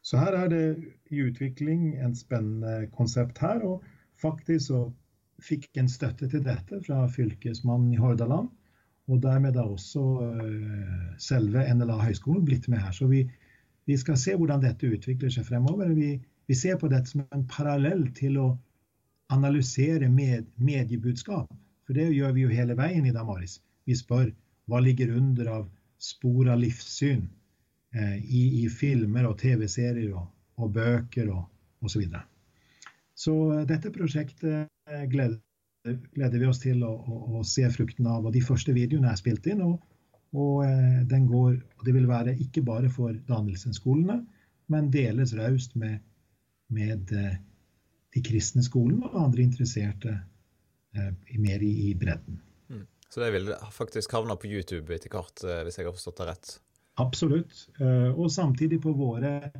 Så 0.05 0.19
her 0.21 0.35
er 0.37 0.51
det 0.51 0.65
i 1.09 1.23
utvikling 1.25 1.95
en 1.97 2.13
spennende 2.15 2.85
konsept 2.93 3.39
her. 3.41 3.63
Og 3.65 3.83
faktisk 4.21 4.67
så 4.67 4.81
fikk 5.43 5.67
en 5.81 5.89
støtte 5.89 6.29
til 6.29 6.43
dette 6.45 6.81
fra 6.85 7.05
fylkesmannen 7.11 7.95
i 7.95 7.99
Hordaland. 7.99 8.51
Og 9.09 9.21
dermed 9.21 9.57
har 9.57 9.69
også 9.69 10.03
uh, 10.21 11.09
selve 11.21 11.65
NLA 11.73 11.97
høgskolen 12.03 12.45
blitt 12.45 12.69
med 12.69 12.81
her. 12.81 12.93
Så 12.93 13.09
vi, 13.09 13.23
vi, 13.85 13.97
skal 13.97 14.17
se 14.17 14.35
hvordan 14.37 14.61
dette 14.61 14.89
utvikler 14.89 15.33
seg 15.33 15.45
fremover. 15.49 15.93
Vi, 15.97 16.15
vi, 16.49 16.57
ser 16.57 16.77
på 16.81 16.89
dette 16.89 17.09
som 17.11 17.25
en 17.25 17.45
parallell 17.49 18.07
til 18.17 18.37
å 18.41 18.47
analysere 19.33 20.09
med, 20.09 20.45
mediebudskap. 20.57 21.49
For 21.85 21.97
det 21.97 22.11
gjør 22.13 22.33
vi 22.37 22.45
jo 22.45 22.53
hele 22.53 22.77
veien 22.77 23.05
i 23.05 23.13
Damaris. 23.13 23.59
Vi 23.85 23.97
spør 23.97 24.29
hva 24.69 24.81
ligger 24.81 25.13
under 25.17 25.49
av 25.59 25.65
spor 26.01 26.49
av 26.53 26.61
livssyn 26.61 27.25
eh, 27.25 27.44
i, 27.95 28.43
i, 28.61 28.69
filmer 28.69 29.27
og 29.29 29.37
TV-serier 29.39 30.13
og, 30.13 30.29
og, 30.59 30.71
bøker 30.75 31.29
og 31.31 31.43
osv. 31.85 31.93
Så, 31.93 32.01
videre. 32.01 32.23
så 33.15 33.35
eh, 33.53 33.65
dette 33.69 33.91
prosjektet 33.93 34.71
gleder, 35.11 35.37
gleder, 36.15 36.39
vi 36.41 36.49
oss 36.49 36.63
til 36.63 36.83
å, 36.83 36.91
å, 36.97 37.19
å, 37.39 37.43
se 37.47 37.67
frukten 37.71 38.07
av. 38.09 38.25
Og 38.25 38.33
de 38.35 38.41
første 38.43 38.73
videoene 38.75 39.11
er 39.11 39.21
spilt 39.21 39.47
inn. 39.51 39.61
og, 39.65 39.77
og 40.35 40.65
eh, 40.65 41.03
den 41.07 41.29
går, 41.29 41.59
og 41.77 41.85
Det 41.85 41.93
vil 41.95 42.09
være 42.09 42.35
ikke 42.43 42.65
bare 42.65 42.89
for 42.91 43.13
Danielsen-skolene, 43.29 44.23
men 44.73 44.91
deles 44.91 45.35
raust 45.37 45.77
med 45.77 46.01
med 46.67 47.11
eh, 47.11 47.37
de 48.13 48.23
kristne 48.25 48.63
skolene 48.65 49.09
og 49.09 49.21
andre 49.27 49.45
interesserte 49.45 50.13
eh, 50.95 51.11
mer 51.41 51.63
i, 51.63 51.71
i 51.89 51.93
bredden. 51.99 52.39
Mm. 52.69 52.85
Så 53.09 53.23
det 53.23 53.31
vil 53.35 53.51
faktisk 53.71 54.15
havne 54.17 54.37
på 54.39 54.49
YouTube 54.49 54.95
etter 54.95 55.13
hvert, 55.13 55.43
eh, 55.45 55.63
hvis 55.65 55.79
jeg 55.79 55.89
har 55.89 55.95
forstått 55.95 56.21
det 56.21 56.29
rett? 56.31 56.53
Absolutt. 56.95 57.67
Eh, 57.79 58.11
og 58.19 58.31
samtidig 58.31 58.81
på 58.83 58.93
våre 58.95 59.51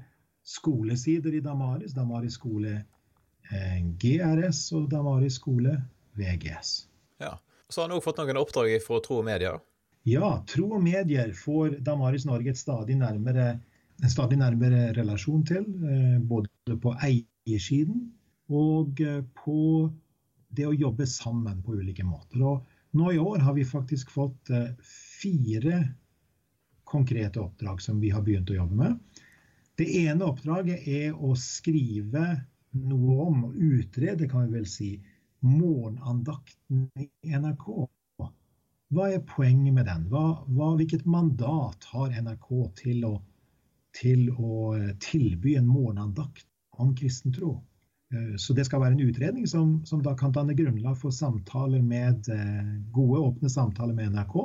skolesider 0.45 1.35
i 1.35 1.41
Damaris, 1.43 1.93
Damaris 1.95 2.37
skole 2.39 2.75
eh, 3.51 3.79
GRS 3.99 4.69
og 4.77 4.89
Damaris 4.91 5.39
skole 5.41 5.75
VGS. 6.15 6.75
Ja. 7.23 7.35
Så 7.69 7.81
har 7.81 7.89
han 7.89 7.97
òg 7.97 8.05
fått 8.05 8.21
noen 8.21 8.39
oppdrag 8.39 8.77
fra 8.83 9.01
Tro 9.03 9.19
og 9.19 9.27
Medier? 9.27 9.59
Ja, 10.07 10.37
Tro 10.47 10.69
og 10.77 10.83
Medier 10.85 11.33
får 11.35 11.79
Damaris 11.83 12.27
Norge 12.29 12.53
et 12.53 12.61
stadig 12.61 12.95
nærmere, 12.99 13.55
en 14.03 14.11
stadig 14.11 14.37
nærmere 14.39 14.93
relasjon 14.95 15.43
til. 15.49 15.65
Eh, 15.65 16.15
både 16.21 16.79
på 16.79 16.95
eiersiden 17.03 18.13
og 18.53 19.01
på 19.41 19.59
det 20.55 20.69
å 20.69 20.77
jobbe 20.77 21.07
sammen 21.09 21.59
på 21.65 21.75
ulike 21.81 22.05
måter. 22.05 22.45
Og 22.45 22.95
nå 22.95 23.11
i 23.11 23.19
år 23.19 23.41
har 23.43 23.57
vi 23.57 23.65
faktisk 23.67 24.13
fått 24.13 24.51
fire 24.85 25.81
konkrete 26.85 27.41
oppdrag 27.41 27.81
som 27.81 27.99
vi 27.99 28.11
har 28.13 28.23
begynt 28.25 28.51
å 28.53 28.59
jobbe 28.59 28.79
med. 28.79 29.21
Det 29.75 29.87
ene 30.05 30.29
oppdraget 30.29 30.87
er 30.87 31.15
å 31.15 31.33
skrive 31.39 32.23
noe 32.75 33.17
om, 33.25 33.43
og 33.49 33.59
utrede, 33.59 34.27
kan 34.31 34.47
vi 34.47 34.59
vel 34.59 34.67
si, 34.69 34.89
morgenandakten 35.45 36.87
i 36.99 37.35
NRK. 37.35 37.67
Hva 38.95 39.09
er 39.11 39.23
poenget 39.27 39.73
med 39.75 39.87
den? 39.89 40.05
Hva, 40.11 40.25
hva, 40.47 40.73
hvilket 40.79 41.05
mandat 41.09 41.87
har 41.91 42.13
NRK 42.15 42.49
til 42.79 43.05
å, 43.07 43.13
til 43.97 44.29
å 44.31 44.75
eh, 44.77 44.91
tilby 45.03 45.55
en 45.59 45.67
morgenandakt 45.67 46.45
om 46.79 46.93
kristen 46.97 47.33
tro? 47.35 47.57
Eh, 48.13 48.35
så 48.39 48.55
det 48.55 48.67
skal 48.69 48.83
være 48.83 48.95
en 48.95 49.07
utredning 49.09 49.47
som, 49.49 49.79
som 49.89 50.03
da 50.05 50.15
kan 50.17 50.33
danne 50.35 50.55
grunnlag 50.57 50.97
for 51.01 51.15
samtaler 51.15 51.83
med 51.83 52.29
eh, 52.31 52.71
gode, 52.95 53.23
åpne 53.31 53.51
samtaler 53.51 53.97
med 53.97 54.15
NRK 54.15 54.37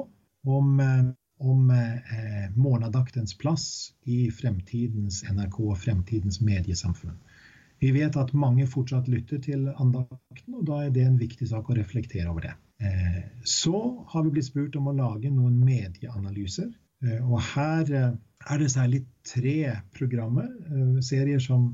om, 0.49 0.81
om 1.41 1.71
eh, 1.73 2.47
morgenandaktens 2.57 3.35
plass 3.39 3.93
i 4.05 4.31
fremtidens 4.31 5.23
NRK 5.25 5.61
og 5.67 5.79
fremtidens 5.81 6.41
mediesamfunn. 6.45 7.17
Vi 7.81 7.91
vet 7.97 8.17
at 8.21 8.35
mange 8.37 8.67
fortsatt 8.69 9.09
lytter 9.09 9.41
til 9.41 9.69
andakten, 9.71 10.57
og 10.59 10.67
da 10.69 10.83
er 10.85 10.91
det 10.93 11.07
en 11.07 11.21
viktig 11.21 11.49
sak 11.49 11.71
å 11.71 11.77
reflektere 11.79 12.29
over 12.29 12.45
det. 12.45 12.57
Eh, 12.85 13.23
så 13.45 14.05
har 14.09 14.25
vi 14.25 14.33
blitt 14.35 14.51
spurt 14.51 14.77
om 14.77 14.91
å 14.91 14.97
lage 14.97 15.31
noen 15.33 15.57
medieanalyser. 15.65 16.69
Eh, 17.07 17.21
og 17.25 17.41
her 17.55 17.93
eh, 17.97 18.11
er 18.53 18.61
det 18.61 18.69
særlig 18.73 19.01
tre 19.25 19.57
programmer, 19.97 20.49
serier, 21.05 21.41
som, 21.41 21.71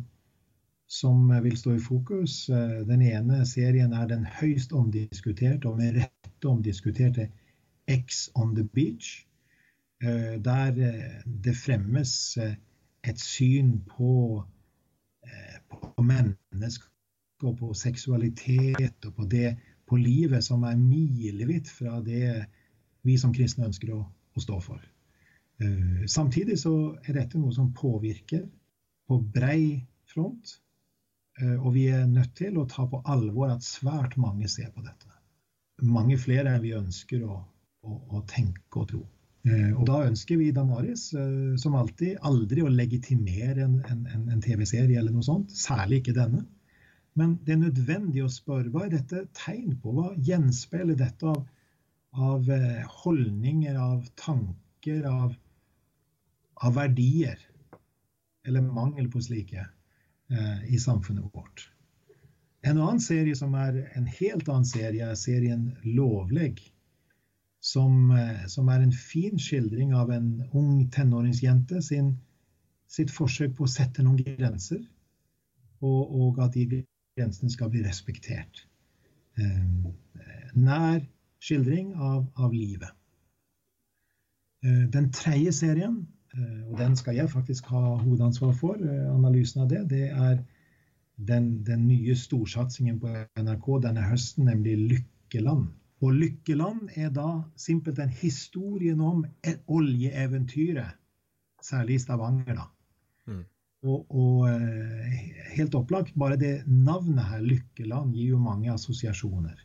som 0.90 1.26
vil 1.42 1.58
stå 1.58 1.74
i 1.76 1.82
fokus. 1.82 2.38
Den 2.86 3.02
ene 3.06 3.44
serien 3.46 3.94
er 3.94 4.08
den 4.10 4.24
høyst 4.40 4.74
omdiskuterte 4.74 5.70
og 5.70 5.78
med 5.78 6.00
rette 6.00 6.50
omdiskuterte 6.50 7.28
X 7.86 8.28
on 8.34 8.54
the 8.58 8.66
beach. 8.74 9.26
Der 10.00 10.72
det 11.24 11.54
fremmes 11.56 12.12
et 12.36 13.20
syn 13.20 13.78
på, 13.88 14.42
på 15.70 16.02
mennesker 16.02 17.46
og 17.46 17.56
på 17.60 17.70
seksualitet 17.76 19.06
og 19.08 19.14
på 19.16 19.24
det 19.30 19.56
på 19.86 19.96
livet 20.00 20.44
som 20.44 20.64
er 20.66 20.76
milevidt 20.76 21.70
fra 21.70 22.00
det 22.04 22.44
vi 23.06 23.16
som 23.20 23.32
kristne 23.34 23.68
ønsker 23.68 23.92
å, 23.94 24.02
å 24.02 24.42
stå 24.42 24.60
for. 24.60 24.82
Samtidig 26.10 26.58
så 26.60 26.74
er 27.06 27.20
dette 27.20 27.38
noe 27.40 27.54
som 27.54 27.72
påvirker 27.76 28.44
på 29.08 29.20
brei 29.34 29.86
front. 30.10 30.58
Og 31.60 31.70
vi 31.76 31.86
er 31.92 32.06
nødt 32.08 32.34
til 32.36 32.56
å 32.58 32.66
ta 32.68 32.86
på 32.88 33.02
alvor 33.04 33.52
at 33.52 33.64
svært 33.64 34.16
mange 34.20 34.48
ser 34.48 34.72
på 34.74 34.84
dette. 34.84 35.12
Mange 35.84 36.16
flere 36.18 36.54
enn 36.56 36.64
vi 36.64 36.72
ønsker 36.76 37.24
å, 37.28 37.42
å, 37.84 37.96
å 38.16 38.22
tenke 38.28 38.80
og 38.80 38.88
tro. 38.92 39.02
Uh, 39.46 39.72
og 39.76 39.84
da 39.86 40.02
ønsker 40.08 40.40
vi 40.40 40.50
Damaris, 40.54 41.08
som 41.62 41.78
alltid, 41.78 42.18
aldri 42.26 42.64
å 42.66 42.72
legitimere 42.72 43.62
en, 43.62 43.80
en, 43.86 44.06
en 44.34 44.42
TV-serie 44.42 44.98
eller 44.98 45.14
noe 45.14 45.26
sånt. 45.26 45.54
Særlig 45.54 46.02
ikke 46.02 46.16
denne. 46.18 46.42
Men 47.16 47.38
det 47.46 47.54
er 47.54 47.62
nødvendig 47.62 48.22
å 48.26 48.32
spørre 48.32 48.70
hva 48.72 48.84
er 48.84 48.92
dette 48.92 49.22
tegn 49.38 49.78
på? 49.80 49.92
Hva 49.96 50.10
gjenspeiler 50.20 50.98
dette 51.00 51.30
av, 51.30 51.46
av 52.12 52.50
eh, 52.52 52.82
holdninger, 53.04 53.78
av 53.80 54.04
tanker, 54.20 55.06
av, 55.08 55.32
av, 56.60 56.74
verdier? 56.76 57.40
Eller 58.46 58.66
mangel 58.66 59.08
på 59.10 59.24
slike 59.24 59.64
eh, 59.64 60.68
i 60.68 60.78
samfunnet 60.78 61.32
vårt. 61.32 61.70
En 62.66 62.76
annen 62.76 63.00
serie 63.00 63.36
som 63.38 63.56
er 63.56 63.80
en 63.96 64.06
helt 64.18 64.48
annen 64.52 64.68
serie, 64.68 65.08
er 65.08 65.16
serien 65.16 65.70
Lovleg. 65.86 66.60
Som, 67.66 68.10
eh, 68.14 68.44
som 68.52 68.68
er 68.70 68.84
en 68.84 68.94
fin 68.94 69.40
skildring 69.42 69.94
av 69.98 70.12
en 70.14 70.28
ung 70.54 70.84
tenåringsjente 70.94 71.82
sin, 71.82 72.12
sitt 72.86 73.10
forsøk 73.10 73.56
på 73.56 73.66
å 73.66 73.72
sette 73.72 74.04
noen 74.06 74.20
grenser. 74.22 74.84
Og, 75.82 76.14
og 76.20 76.38
at 76.44 76.54
de 76.54 76.84
grensene 77.16 77.50
skal 77.52 77.70
bli 77.72 77.82
respektert. 77.84 78.66
Eh, 79.40 79.64
nær 80.56 81.00
skildring 81.42 81.94
av, 81.94 82.26
av 82.40 82.52
livet. 82.52 82.92
Eh, 84.64 84.84
den 84.92 85.10
tredje 85.12 85.52
serien, 85.52 85.98
eh, 86.34 86.60
og 86.70 86.78
den 86.80 86.96
skal 86.96 87.16
jeg 87.18 87.32
faktisk 87.32 87.68
ha 87.72 87.96
hovedansvar 88.02 88.54
for, 88.56 88.80
analysen 89.12 89.64
av 89.64 89.72
det, 89.72 89.82
det 89.90 90.04
er 90.10 90.38
den, 91.16 91.50
den 91.64 91.86
nye 91.88 92.16
storsatsingen 92.16 93.00
på 93.00 93.12
NRK 93.40 93.68
denne 93.84 94.04
høsten, 94.04 94.48
nemlig 94.50 94.76
Lykkeland. 94.92 95.68
Og 96.04 96.12
Lykkeland 96.12 96.90
er 96.94 97.10
da 97.14 97.28
simpelthen 97.56 98.10
historien 98.12 99.00
om 99.00 99.24
oljeeventyret, 99.66 100.98
særlig 101.62 101.96
i 101.96 102.02
Stavanger. 102.04 102.54
da. 102.54 102.66
Mm. 103.32 103.44
Og, 103.86 104.04
og, 104.10 104.48
eh, 104.50 105.16
helt 105.56 105.74
opplagt, 105.74 106.12
bare 106.18 106.36
det 106.36 106.66
navnet 106.66 107.24
her, 107.24 107.40
Lykkeland, 107.40 108.12
gir 108.14 108.34
jo 108.34 108.38
mange 108.42 108.72
assosiasjoner. 108.72 109.56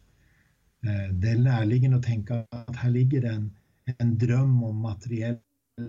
Eh, 0.85 1.09
det 1.11 1.35
er 1.35 1.43
nærliggende 1.43 1.99
å 1.99 2.05
tenke 2.05 2.45
at 2.51 2.75
her 2.79 2.93
ligger 2.95 3.25
det 3.25 3.33
en, 3.35 3.47
en 3.99 4.17
drøm 4.17 4.63
om 4.63 4.81
materiell 4.87 5.39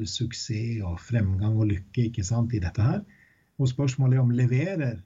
suksess 0.09 0.83
og 0.87 1.01
fremgang 1.01 1.57
og 1.59 1.71
lykke 1.71 2.09
ikke 2.09 2.25
sant, 2.25 2.55
i 2.55 2.63
dette 2.63 2.83
her. 2.83 3.03
Og 3.61 3.71
spørsmålet 3.71 4.19
er 4.19 4.25
om 4.25 4.35
leverer 4.35 5.03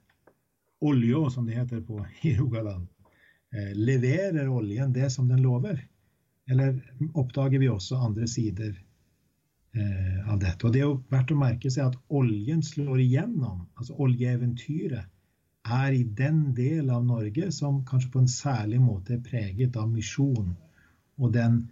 olja, 0.80 1.26
som 1.30 1.46
det 1.46 1.58
heter 1.58 1.82
på, 1.84 2.00
Rogaland, 2.40 2.86
leverer 3.74 4.48
oljen 4.48 4.92
det 4.92 5.10
som 5.14 5.28
den 5.28 5.42
lover? 5.42 5.78
Eller 6.50 6.78
oppdager 7.14 7.58
vi 7.58 7.68
også 7.68 7.96
andre 7.96 8.26
sider 8.30 8.72
eh, 9.74 10.28
av 10.30 10.38
dette. 10.42 10.66
Og 10.66 10.72
det 10.72 10.82
er 10.82 10.86
jo 10.86 10.98
verdt 11.10 11.34
å 11.34 11.38
merke 11.40 11.72
seg 11.72 11.90
at 11.90 11.98
oljen 12.20 12.62
slår 12.62 13.00
igjennom. 13.02 13.64
Altså 13.74 13.96
oljeeventyret 14.02 15.10
er 15.66 15.96
i 15.96 16.04
den 16.20 16.52
del 16.54 16.92
av 16.94 17.02
Norge 17.06 17.50
som 17.54 17.82
kanskje 17.88 18.12
på 18.14 18.22
en 18.22 18.30
særlig 18.30 18.78
måte 18.82 19.16
er 19.16 19.24
preget 19.26 19.76
av 19.80 19.90
misjon 19.90 20.54
og 21.18 21.32
den 21.34 21.64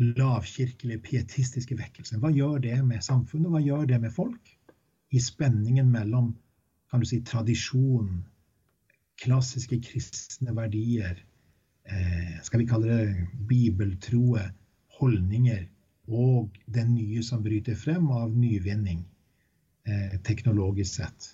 lavkirkelige, 0.00 1.02
pietistiske 1.04 1.76
vekkelsen. 1.76 2.22
Hva 2.22 2.30
gjør 2.32 2.62
det 2.64 2.78
med 2.86 3.04
samfunnet? 3.04 3.50
Hva 3.52 3.60
gjør 3.60 3.84
det 3.90 4.00
med 4.00 4.14
folk? 4.14 4.54
I 5.12 5.20
spenningen 5.20 5.90
mellom 5.92 6.32
kan 6.88 7.02
du 7.02 7.08
si, 7.08 7.20
tradisjon, 7.28 8.22
klassiske 9.22 9.78
kristne 9.84 10.54
verdier, 10.56 11.20
eh, 11.86 12.34
skal 12.42 12.62
vi 12.62 12.68
kalle 12.70 12.96
det 12.98 13.28
bibeltroe 13.48 14.48
holdninger, 14.98 15.64
og 16.10 16.58
den 16.66 16.94
nye 16.96 17.22
som 17.22 17.44
bryter 17.44 17.78
frem 17.78 18.10
av 18.10 18.34
nyvinning 18.34 19.04
eh, 19.86 20.18
teknologisk 20.26 20.98
sett. 20.98 21.30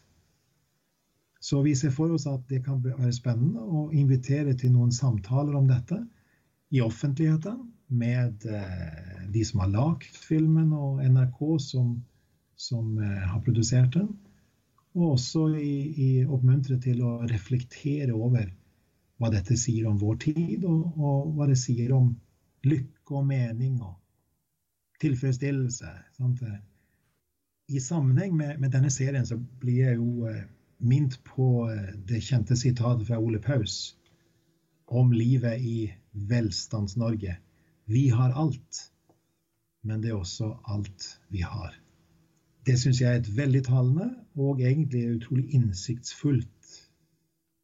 Så 1.40 1.62
vi 1.62 1.74
ser 1.76 1.94
for 1.94 2.12
oss 2.12 2.26
at 2.26 2.44
det 2.50 2.64
kan 2.66 2.80
være 2.84 3.12
spennende 3.14 3.62
å 3.62 3.88
invitere 3.94 4.56
til 4.58 4.74
noen 4.74 4.92
samtaler 4.92 5.56
om 5.56 5.68
dette 5.70 6.00
i 6.74 6.82
offentligheten 6.84 7.60
med 7.88 8.44
eh, 8.44 9.28
de 9.32 9.44
som 9.46 9.62
har 9.62 9.72
lagd 9.72 10.16
filmen, 10.18 10.72
og 10.76 11.00
NRK 11.04 11.40
som, 11.62 11.94
som 12.60 12.98
eh, 13.00 13.22
har 13.30 13.40
produsert 13.46 13.94
den. 13.96 14.10
Og 14.98 15.12
også 15.14 15.44
i, 15.54 15.74
i 15.94 16.08
oppmuntre 16.26 16.78
til 16.82 17.04
å 17.06 17.18
reflektere 17.30 18.14
over 18.16 18.48
hva 19.18 19.30
dette 19.34 19.56
sier 19.58 19.86
om 19.90 19.98
vår 19.98 20.18
tid, 20.24 20.64
og, 20.66 20.98
og 20.98 21.36
hva 21.36 21.48
det 21.50 21.58
sier 21.58 21.92
om 21.94 22.12
lykke 22.66 23.14
og 23.14 23.26
mening 23.28 23.78
og 23.82 23.96
tilfredsstillelse. 25.02 25.92
Sant? 26.18 26.42
I 27.68 27.80
sammenheng 27.82 28.36
med, 28.36 28.58
med, 28.60 28.72
denne 28.74 28.90
serien 28.90 29.26
så 29.26 29.38
blir 29.62 29.82
jeg 29.84 29.98
jo 30.00 30.28
eh, 30.30 30.44
minnet 30.78 31.18
på 31.26 31.68
eh, 31.70 31.94
det 32.08 32.22
kjente 32.24 32.56
sitatet 32.58 33.06
fra 33.10 33.18
Ole 33.22 33.40
Paus 33.42 33.94
om 34.88 35.12
livet 35.12 35.60
i 35.60 35.90
Velstands-Norge. 36.30 37.36
Vi 37.84 38.08
har 38.08 38.34
alt, 38.40 38.86
men 39.84 40.00
det 40.02 40.12
er 40.14 40.18
også 40.18 40.54
alt 40.64 41.10
vi 41.28 41.44
har. 41.44 41.76
Det 42.68 42.76
syns 42.76 43.00
jeg 43.00 43.08
er 43.08 43.22
et 43.22 43.30
veldig 43.36 43.62
talende 43.64 44.10
og 44.36 44.60
egentlig 44.60 45.06
utrolig 45.16 45.46
innsiktsfullt 45.56 46.58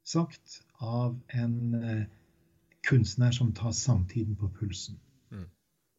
sagt 0.04 0.60
av 0.84 1.16
en 1.32 1.74
eh, 1.74 2.04
kunstner 2.88 3.32
som 3.32 3.52
tar 3.56 3.72
samtiden 3.72 4.36
på 4.36 4.48
pulsen. 4.58 4.98
Mm. 5.32 5.46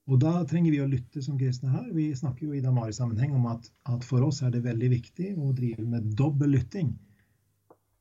Og 0.06 0.20
da 0.22 0.34
trenger 0.46 0.74
vi 0.74 0.82
å 0.84 0.90
lytte 0.90 1.24
som 1.26 1.38
kristne 1.42 1.74
her. 1.74 1.88
Vi 1.94 2.12
snakker 2.18 2.48
jo 2.48 2.54
i 2.58 2.62
Damari-sammenheng 2.62 3.34
om 3.38 3.48
at, 3.50 3.72
at, 3.90 4.06
for 4.06 4.26
oss 4.28 4.44
er 4.46 4.54
det 4.54 4.66
veldig 4.66 4.92
viktig 4.94 5.34
å 5.42 5.54
drive 5.58 5.86
med 5.90 6.14
dobbel 6.18 6.54
lytting. 6.58 6.94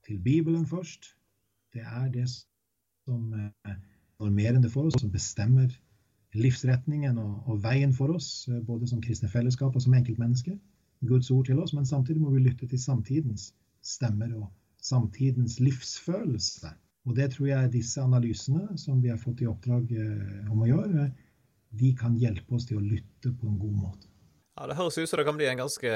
Til 0.04 0.20
Bibelen 0.20 0.66
først. 0.68 1.14
Det 1.72 1.82
er 1.84 2.10
det 2.12 2.28
som 2.28 3.32
eh, 3.32 3.76
normerende 4.20 4.68
for 4.70 4.90
oss, 4.90 5.00
som 5.00 5.12
bestemmer 5.12 5.72
livsretningen 6.34 7.16
og, 7.18 7.48
og, 7.48 7.62
veien 7.64 7.94
for 7.96 8.12
oss, 8.14 8.46
eh, 8.52 8.60
både 8.62 8.90
som 8.90 9.00
kristne 9.02 9.32
fellesskap 9.32 9.74
og 9.74 9.82
som 9.82 9.96
enkeltmennesker. 9.96 10.60
Guds 11.08 11.30
ord 11.34 11.48
til 11.48 11.60
oss, 11.62 11.74
men 11.76 11.86
samtidig 11.88 12.22
må 12.22 12.32
vi 12.34 12.44
lytte 12.44 12.68
til 12.70 12.80
samtidens 12.80 13.52
stemmer 13.84 14.32
og 14.38 14.48
samtidens 14.84 15.58
livsfølelse. 15.60 16.72
Og 17.04 17.16
det 17.18 17.30
tror 17.34 17.50
jeg 17.50 17.72
disse 17.74 18.00
analysene 18.00 18.78
som 18.80 19.02
vi 19.02 19.12
har 19.12 19.20
fått 19.20 19.42
i 19.44 19.48
oppdrag 19.48 19.92
eh, 19.92 20.50
om 20.52 20.64
å 20.64 20.70
gjøre, 20.70 21.08
de 21.74 21.90
kan 21.98 22.16
hjelpe 22.16 22.56
oss 22.56 22.68
til 22.68 22.78
å 22.78 22.84
lytte 22.84 23.32
på 23.34 23.50
en 23.50 23.58
god 23.60 23.76
måte. 23.82 24.08
Ja, 24.54 24.68
Det 24.70 24.78
høres 24.78 24.96
ut 24.98 25.10
som 25.10 25.18
det 25.18 25.26
kan 25.26 25.36
bli 25.36 25.48
en 25.50 25.60
ganske 25.64 25.90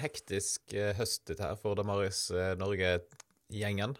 hektisk 0.00 0.76
eh, 0.76 0.94
høst 0.96 1.26
dette 1.28 1.42
her 1.42 1.58
for 1.60 1.76
Damaris 1.78 2.28
Norge-gjengen. 2.60 3.96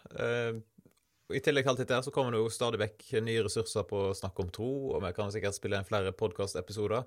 I 1.35 1.41
tillegg 1.43 1.67
til 1.67 1.81
dette 1.81 1.97
så 2.07 2.13
kommer 2.15 2.37
det 2.37 2.39
jo 2.39 2.51
stadig 2.55 2.79
vekk 2.79 3.01
nye 3.27 3.43
ressurser 3.43 3.83
på 3.89 4.13
Snakk 4.15 4.37
om 4.45 4.51
tro, 4.55 4.69
og 4.95 5.01
vi 5.03 5.09
kan 5.17 5.33
sikkert 5.35 5.57
spille 5.57 5.81
inn 5.81 5.87
flere 5.87 6.13
podkastepisoder. 6.15 7.03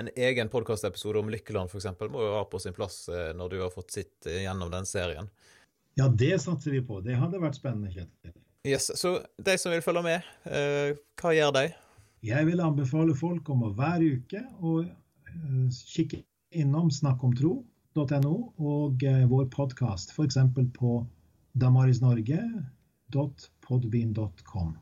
En 0.00 0.08
egen 0.16 0.48
podkastepisode 0.48 1.20
om 1.20 1.28
Lykkeland 1.28 1.68
f.eks. 1.68 1.90
må 2.08 2.22
jo 2.24 2.30
ha 2.38 2.46
på 2.48 2.60
sin 2.64 2.76
plass 2.76 3.02
eh, 3.12 3.34
når 3.36 3.52
du 3.52 3.58
har 3.60 3.74
fått 3.74 3.92
sitt 3.92 4.28
gjennom 4.28 4.72
den 4.72 4.88
serien. 4.88 5.28
Ja, 6.00 6.06
det 6.08 6.38
satser 6.40 6.72
vi 6.72 6.80
på. 6.86 7.02
Det 7.04 7.18
hadde 7.20 7.42
vært 7.42 7.58
spennende, 7.58 7.92
Kjetil. 7.92 8.32
Yes, 8.64 8.88
Så 8.96 9.18
de 9.36 9.58
som 9.60 9.74
vil 9.74 9.84
følge 9.84 10.04
med, 10.06 10.32
eh, 10.48 10.96
hva 11.20 11.34
gjør 11.36 11.52
de? 11.58 11.66
Jeg 12.24 12.48
vil 12.48 12.64
anbefale 12.64 13.12
folk 13.18 13.52
om 13.52 13.66
å 13.68 13.74
hver 13.76 14.00
uke 14.00 14.42
å 14.64 14.78
eh, 14.86 15.68
kikke 15.92 16.22
innom 16.56 16.88
snakkomtro.no 16.88 18.34
og 18.56 19.04
vår 19.28 19.46
podkast, 19.52 20.16
f.eks. 20.16 20.40
på 20.80 20.96
Damaris 21.58 22.00
Norge 22.00 22.40
podbean.com. 23.68 24.76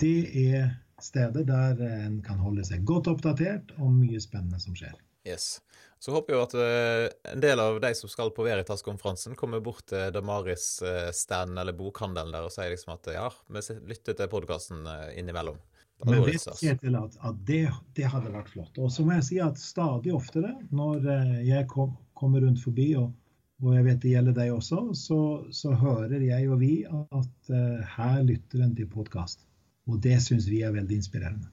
Det 0.00 0.16
er 0.36 0.72
stedet 1.00 1.46
der 1.48 1.80
en 1.86 2.20
kan 2.24 2.40
holde 2.42 2.64
seg 2.66 2.84
godt 2.88 3.08
oppdatert 3.10 3.72
om 3.80 4.00
mye 4.02 4.20
spennende 4.22 4.60
som 4.62 4.76
skjer. 4.76 4.96
Yes. 5.28 5.58
Så 6.00 6.14
håper 6.14 6.32
jeg 6.32 6.44
at 6.46 6.54
uh, 6.56 7.32
en 7.34 7.42
del 7.44 7.60
av 7.60 7.76
de 7.82 7.90
som 7.96 8.08
skal 8.08 8.32
på 8.36 8.44
Veritas-konferansen, 8.46 9.36
kommer 9.36 9.60
bort 9.64 9.84
til 9.92 10.12
Damaris-standen 10.14 11.60
eller 11.60 11.76
bokhandelen 11.76 12.32
der 12.32 12.48
og 12.48 12.54
sier 12.54 12.72
liksom 12.72 12.94
at 12.96 13.10
ja, 13.12 13.26
vi 13.52 13.64
lytter 13.92 14.16
til 14.16 14.30
podkasten 14.32 14.88
innimellom. 15.20 15.60
Men 16.08 16.22
vet 16.24 16.46
Kjetil 16.56 16.96
at, 16.96 17.16
at 17.28 17.40
det, 17.44 17.66
det, 17.96 18.06
hadde 18.08 18.32
vært 18.32 18.48
flott. 18.54 18.78
Og 18.80 18.88
så 18.92 19.04
må 19.04 19.18
jeg 19.18 19.26
si 19.26 19.40
at 19.44 19.60
stadig 19.60 20.14
oftere 20.16 20.54
når 20.72 21.04
jeg 21.44 21.66
kom, 21.68 21.92
kommer 22.16 22.40
rundt 22.40 22.62
forbi 22.64 22.94
og 22.96 23.10
og 23.60 23.74
jeg 23.76 23.84
vet 23.84 24.00
det 24.02 24.12
gjelder 24.14 24.36
deg 24.36 24.52
også, 24.54 24.80
så, 24.96 25.20
så 25.52 25.74
hører 25.76 26.22
jeg 26.24 26.48
og 26.48 26.60
vi 26.62 26.72
at 26.88 27.50
uh, 27.52 27.82
her 27.96 28.22
lytter 28.24 28.64
en 28.64 28.72
til 28.76 28.88
podkast. 28.88 29.44
Og 29.90 30.00
det 30.04 30.16
syns 30.24 30.46
vi 30.48 30.62
er 30.64 30.72
veldig 30.72 30.96
inspirerende. 31.00 31.50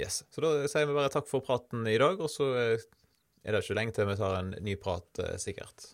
Yes. 0.00 0.22
Så 0.32 0.42
da 0.44 0.52
sier 0.68 0.88
vi 0.88 0.96
bare 0.96 1.12
takk 1.12 1.28
for 1.30 1.44
praten 1.44 1.86
i 1.88 1.98
dag, 2.00 2.20
og 2.20 2.30
så 2.32 2.48
eh, 2.58 2.84
er 3.44 3.54
det 3.54 3.60
ikke 3.62 3.76
lenge 3.76 3.94
til 3.96 4.08
vi 4.08 4.16
tar 4.18 4.38
en 4.40 4.54
ny 4.64 4.76
prat, 4.80 5.08
uh, 5.20 5.34
sikkert. 5.40 5.92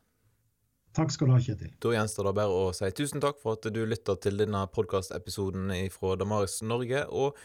Takk 0.97 1.13
skal 1.15 1.31
du 1.31 1.37
ha, 1.37 1.41
Kjetil. 1.45 1.71
Da 1.83 1.95
gjenstår 1.95 2.31
det 2.31 2.35
bare 2.39 2.59
å 2.59 2.71
si 2.75 2.89
tusen 2.97 3.23
takk 3.23 3.39
for 3.43 3.59
at 3.59 3.69
du 3.71 3.83
lytta 3.87 4.17
til 4.19 4.41
denne 4.41 4.65
podkastepisoden 4.75 5.71
fra 5.95 6.17
Damaris 6.19 6.59
Norge. 6.67 7.05
og 7.11 7.39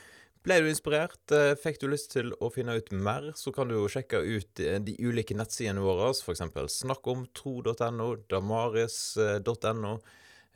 ble 0.44 0.60
du 0.62 0.68
inspirert? 0.70 1.22
Eh, 1.32 1.54
fikk 1.60 1.80
du 1.82 1.88
lyst 1.92 2.12
til 2.14 2.34
å 2.44 2.50
finne 2.54 2.76
ut 2.80 2.92
mer, 2.96 3.32
så 3.40 3.54
kan 3.56 3.70
du 3.70 3.78
jo 3.78 3.90
sjekke 3.92 4.20
ut 4.20 4.62
eh, 4.64 4.80
de 4.84 4.96
ulike 5.00 5.38
nettsidene 5.38 5.84
våre, 5.84 6.12
f.eks. 6.12 6.44
snakkomtro.no, 6.82 8.10
damaris.no, 8.32 9.94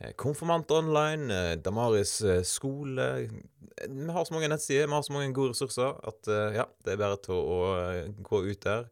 eh, 0.02 0.14
Konfirmant 0.20 0.70
online, 0.76 1.40
Damaris 1.64 2.18
skole 2.46 3.08
Vi 3.24 4.12
har 4.14 4.28
så 4.28 4.36
mange 4.36 4.52
nettsider, 4.52 4.86
vi 4.86 4.98
har 4.98 5.06
så 5.06 5.16
mange 5.16 5.34
gode 5.36 5.56
ressurser 5.56 5.98
at 6.12 6.32
ja, 6.54 6.68
det 6.84 6.94
er 6.94 7.02
bare 7.02 7.18
til 7.24 7.38
å 7.38 7.58
gå 8.28 8.44
ut 8.50 8.64
der 8.66 8.88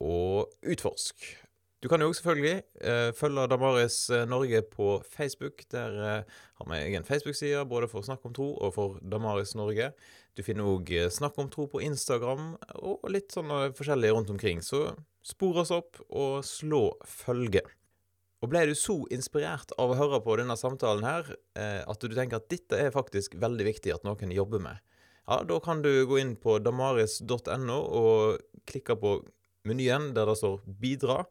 og 0.00 0.54
utforske. 0.64 1.39
Du 1.80 1.88
kan 1.88 2.02
jo 2.04 2.12
selvfølgelig 2.12 2.62
uh, 2.84 3.10
følge 3.16 3.46
Damaris 3.48 4.10
eh, 4.12 4.26
Norge 4.28 4.60
på 4.68 5.02
Facebook. 5.08 5.62
Der 5.72 5.94
uh, 5.96 6.40
har 6.58 6.66
vi 6.68 6.76
egen 6.76 7.04
Facebook-side 7.04 7.64
både 7.68 7.88
for 7.88 8.04
Snakk 8.04 8.24
om 8.28 8.34
tro 8.36 8.50
og 8.54 8.74
for 8.74 8.98
Damaris 9.00 9.54
Norge. 9.56 9.92
Du 10.36 10.42
finner 10.44 10.68
òg 10.68 10.92
Snakk 11.08 11.38
om 11.40 11.48
tro 11.48 11.64
på 11.72 11.80
Instagram 11.80 12.52
og 12.84 13.06
litt 13.08 13.32
sånn 13.32 13.48
forskjellig 13.72 14.12
rundt 14.12 14.32
omkring. 14.32 14.60
Så 14.60 14.90
spor 15.24 15.62
oss 15.62 15.72
opp 15.72 16.02
og 16.08 16.42
slå 16.44 16.82
følge. 17.08 17.64
Og 18.44 18.52
ble 18.52 18.66
du 18.68 18.74
så 18.76 18.98
inspirert 19.12 19.72
av 19.80 19.92
å 19.92 19.96
høre 19.96 20.20
på 20.24 20.36
denne 20.40 20.56
samtalen 20.60 21.04
her 21.04 21.32
uh, 21.32 21.80
at 21.88 22.04
du 22.04 22.12
tenker 22.12 22.42
at 22.42 22.50
dette 22.52 22.76
er 22.76 22.92
faktisk 22.92 23.38
veldig 23.40 23.66
viktig 23.70 23.94
at 23.94 24.04
noen 24.04 24.36
jobber 24.36 24.60
med, 24.64 24.84
ja, 25.30 25.40
da 25.46 25.56
kan 25.62 25.80
du 25.84 25.90
gå 26.10 26.18
inn 26.20 26.34
på 26.40 26.58
damaris.no 26.60 27.80
og 28.00 28.40
klikke 28.68 28.96
på 29.00 29.14
menyen 29.68 30.10
der 30.16 30.28
det 30.28 30.36
står 30.40 30.60
'bidra'. 30.66 31.24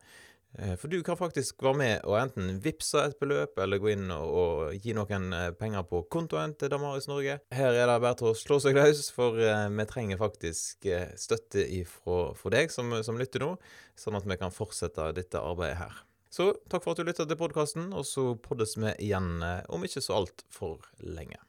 Eh, 0.58 0.76
for 0.76 0.88
du 0.88 1.04
kan 1.04 1.18
faktisk 1.18 1.62
være 1.64 1.78
med 1.78 2.08
og 2.10 2.18
enten 2.20 2.58
vippse 2.64 3.02
et 3.06 3.18
beløp, 3.22 3.60
eller 3.62 3.82
gå 3.82 3.92
inn 3.94 4.10
og, 4.14 4.30
og 4.42 4.82
gi 4.82 4.96
noen 4.98 5.30
eh, 5.36 5.50
penger 5.58 5.86
på 5.90 6.02
kontoen 6.12 6.56
til 6.60 6.72
Damaris 6.74 7.10
Norge. 7.12 7.38
Her 7.54 7.78
er 7.78 7.86
det 7.86 8.00
bare 8.02 8.18
til 8.20 8.32
å 8.32 8.38
slå 8.38 8.60
seg 8.64 8.78
løs, 8.78 9.06
for 9.14 9.38
uh, 9.38 9.68
vi 9.70 9.88
trenger 9.90 10.22
faktisk 10.22 10.88
støtte 11.20 11.66
for 11.94 12.54
deg 12.54 12.74
som, 12.74 12.92
som, 13.06 13.18
lytter 13.20 13.46
nå, 13.46 13.52
sånn 14.00 14.18
at 14.18 14.28
vi 14.28 14.40
kan 14.42 14.54
fortsette 14.54 15.12
dette 15.18 15.42
arbeidet 15.42 15.80
her. 15.84 16.02
Så 16.34 16.52
takk 16.70 16.86
for 16.86 16.94
at 16.94 17.02
du 17.02 17.08
lytta 17.08 17.26
til 17.26 17.40
podkasten, 17.40 17.92
og 17.94 18.06
så 18.06 18.32
poddes 18.38 18.78
vi 18.78 18.94
igjen 19.10 19.42
om 19.42 19.86
ikke 19.86 20.04
så 20.06 20.20
altfor 20.22 20.78
lenge. 21.02 21.40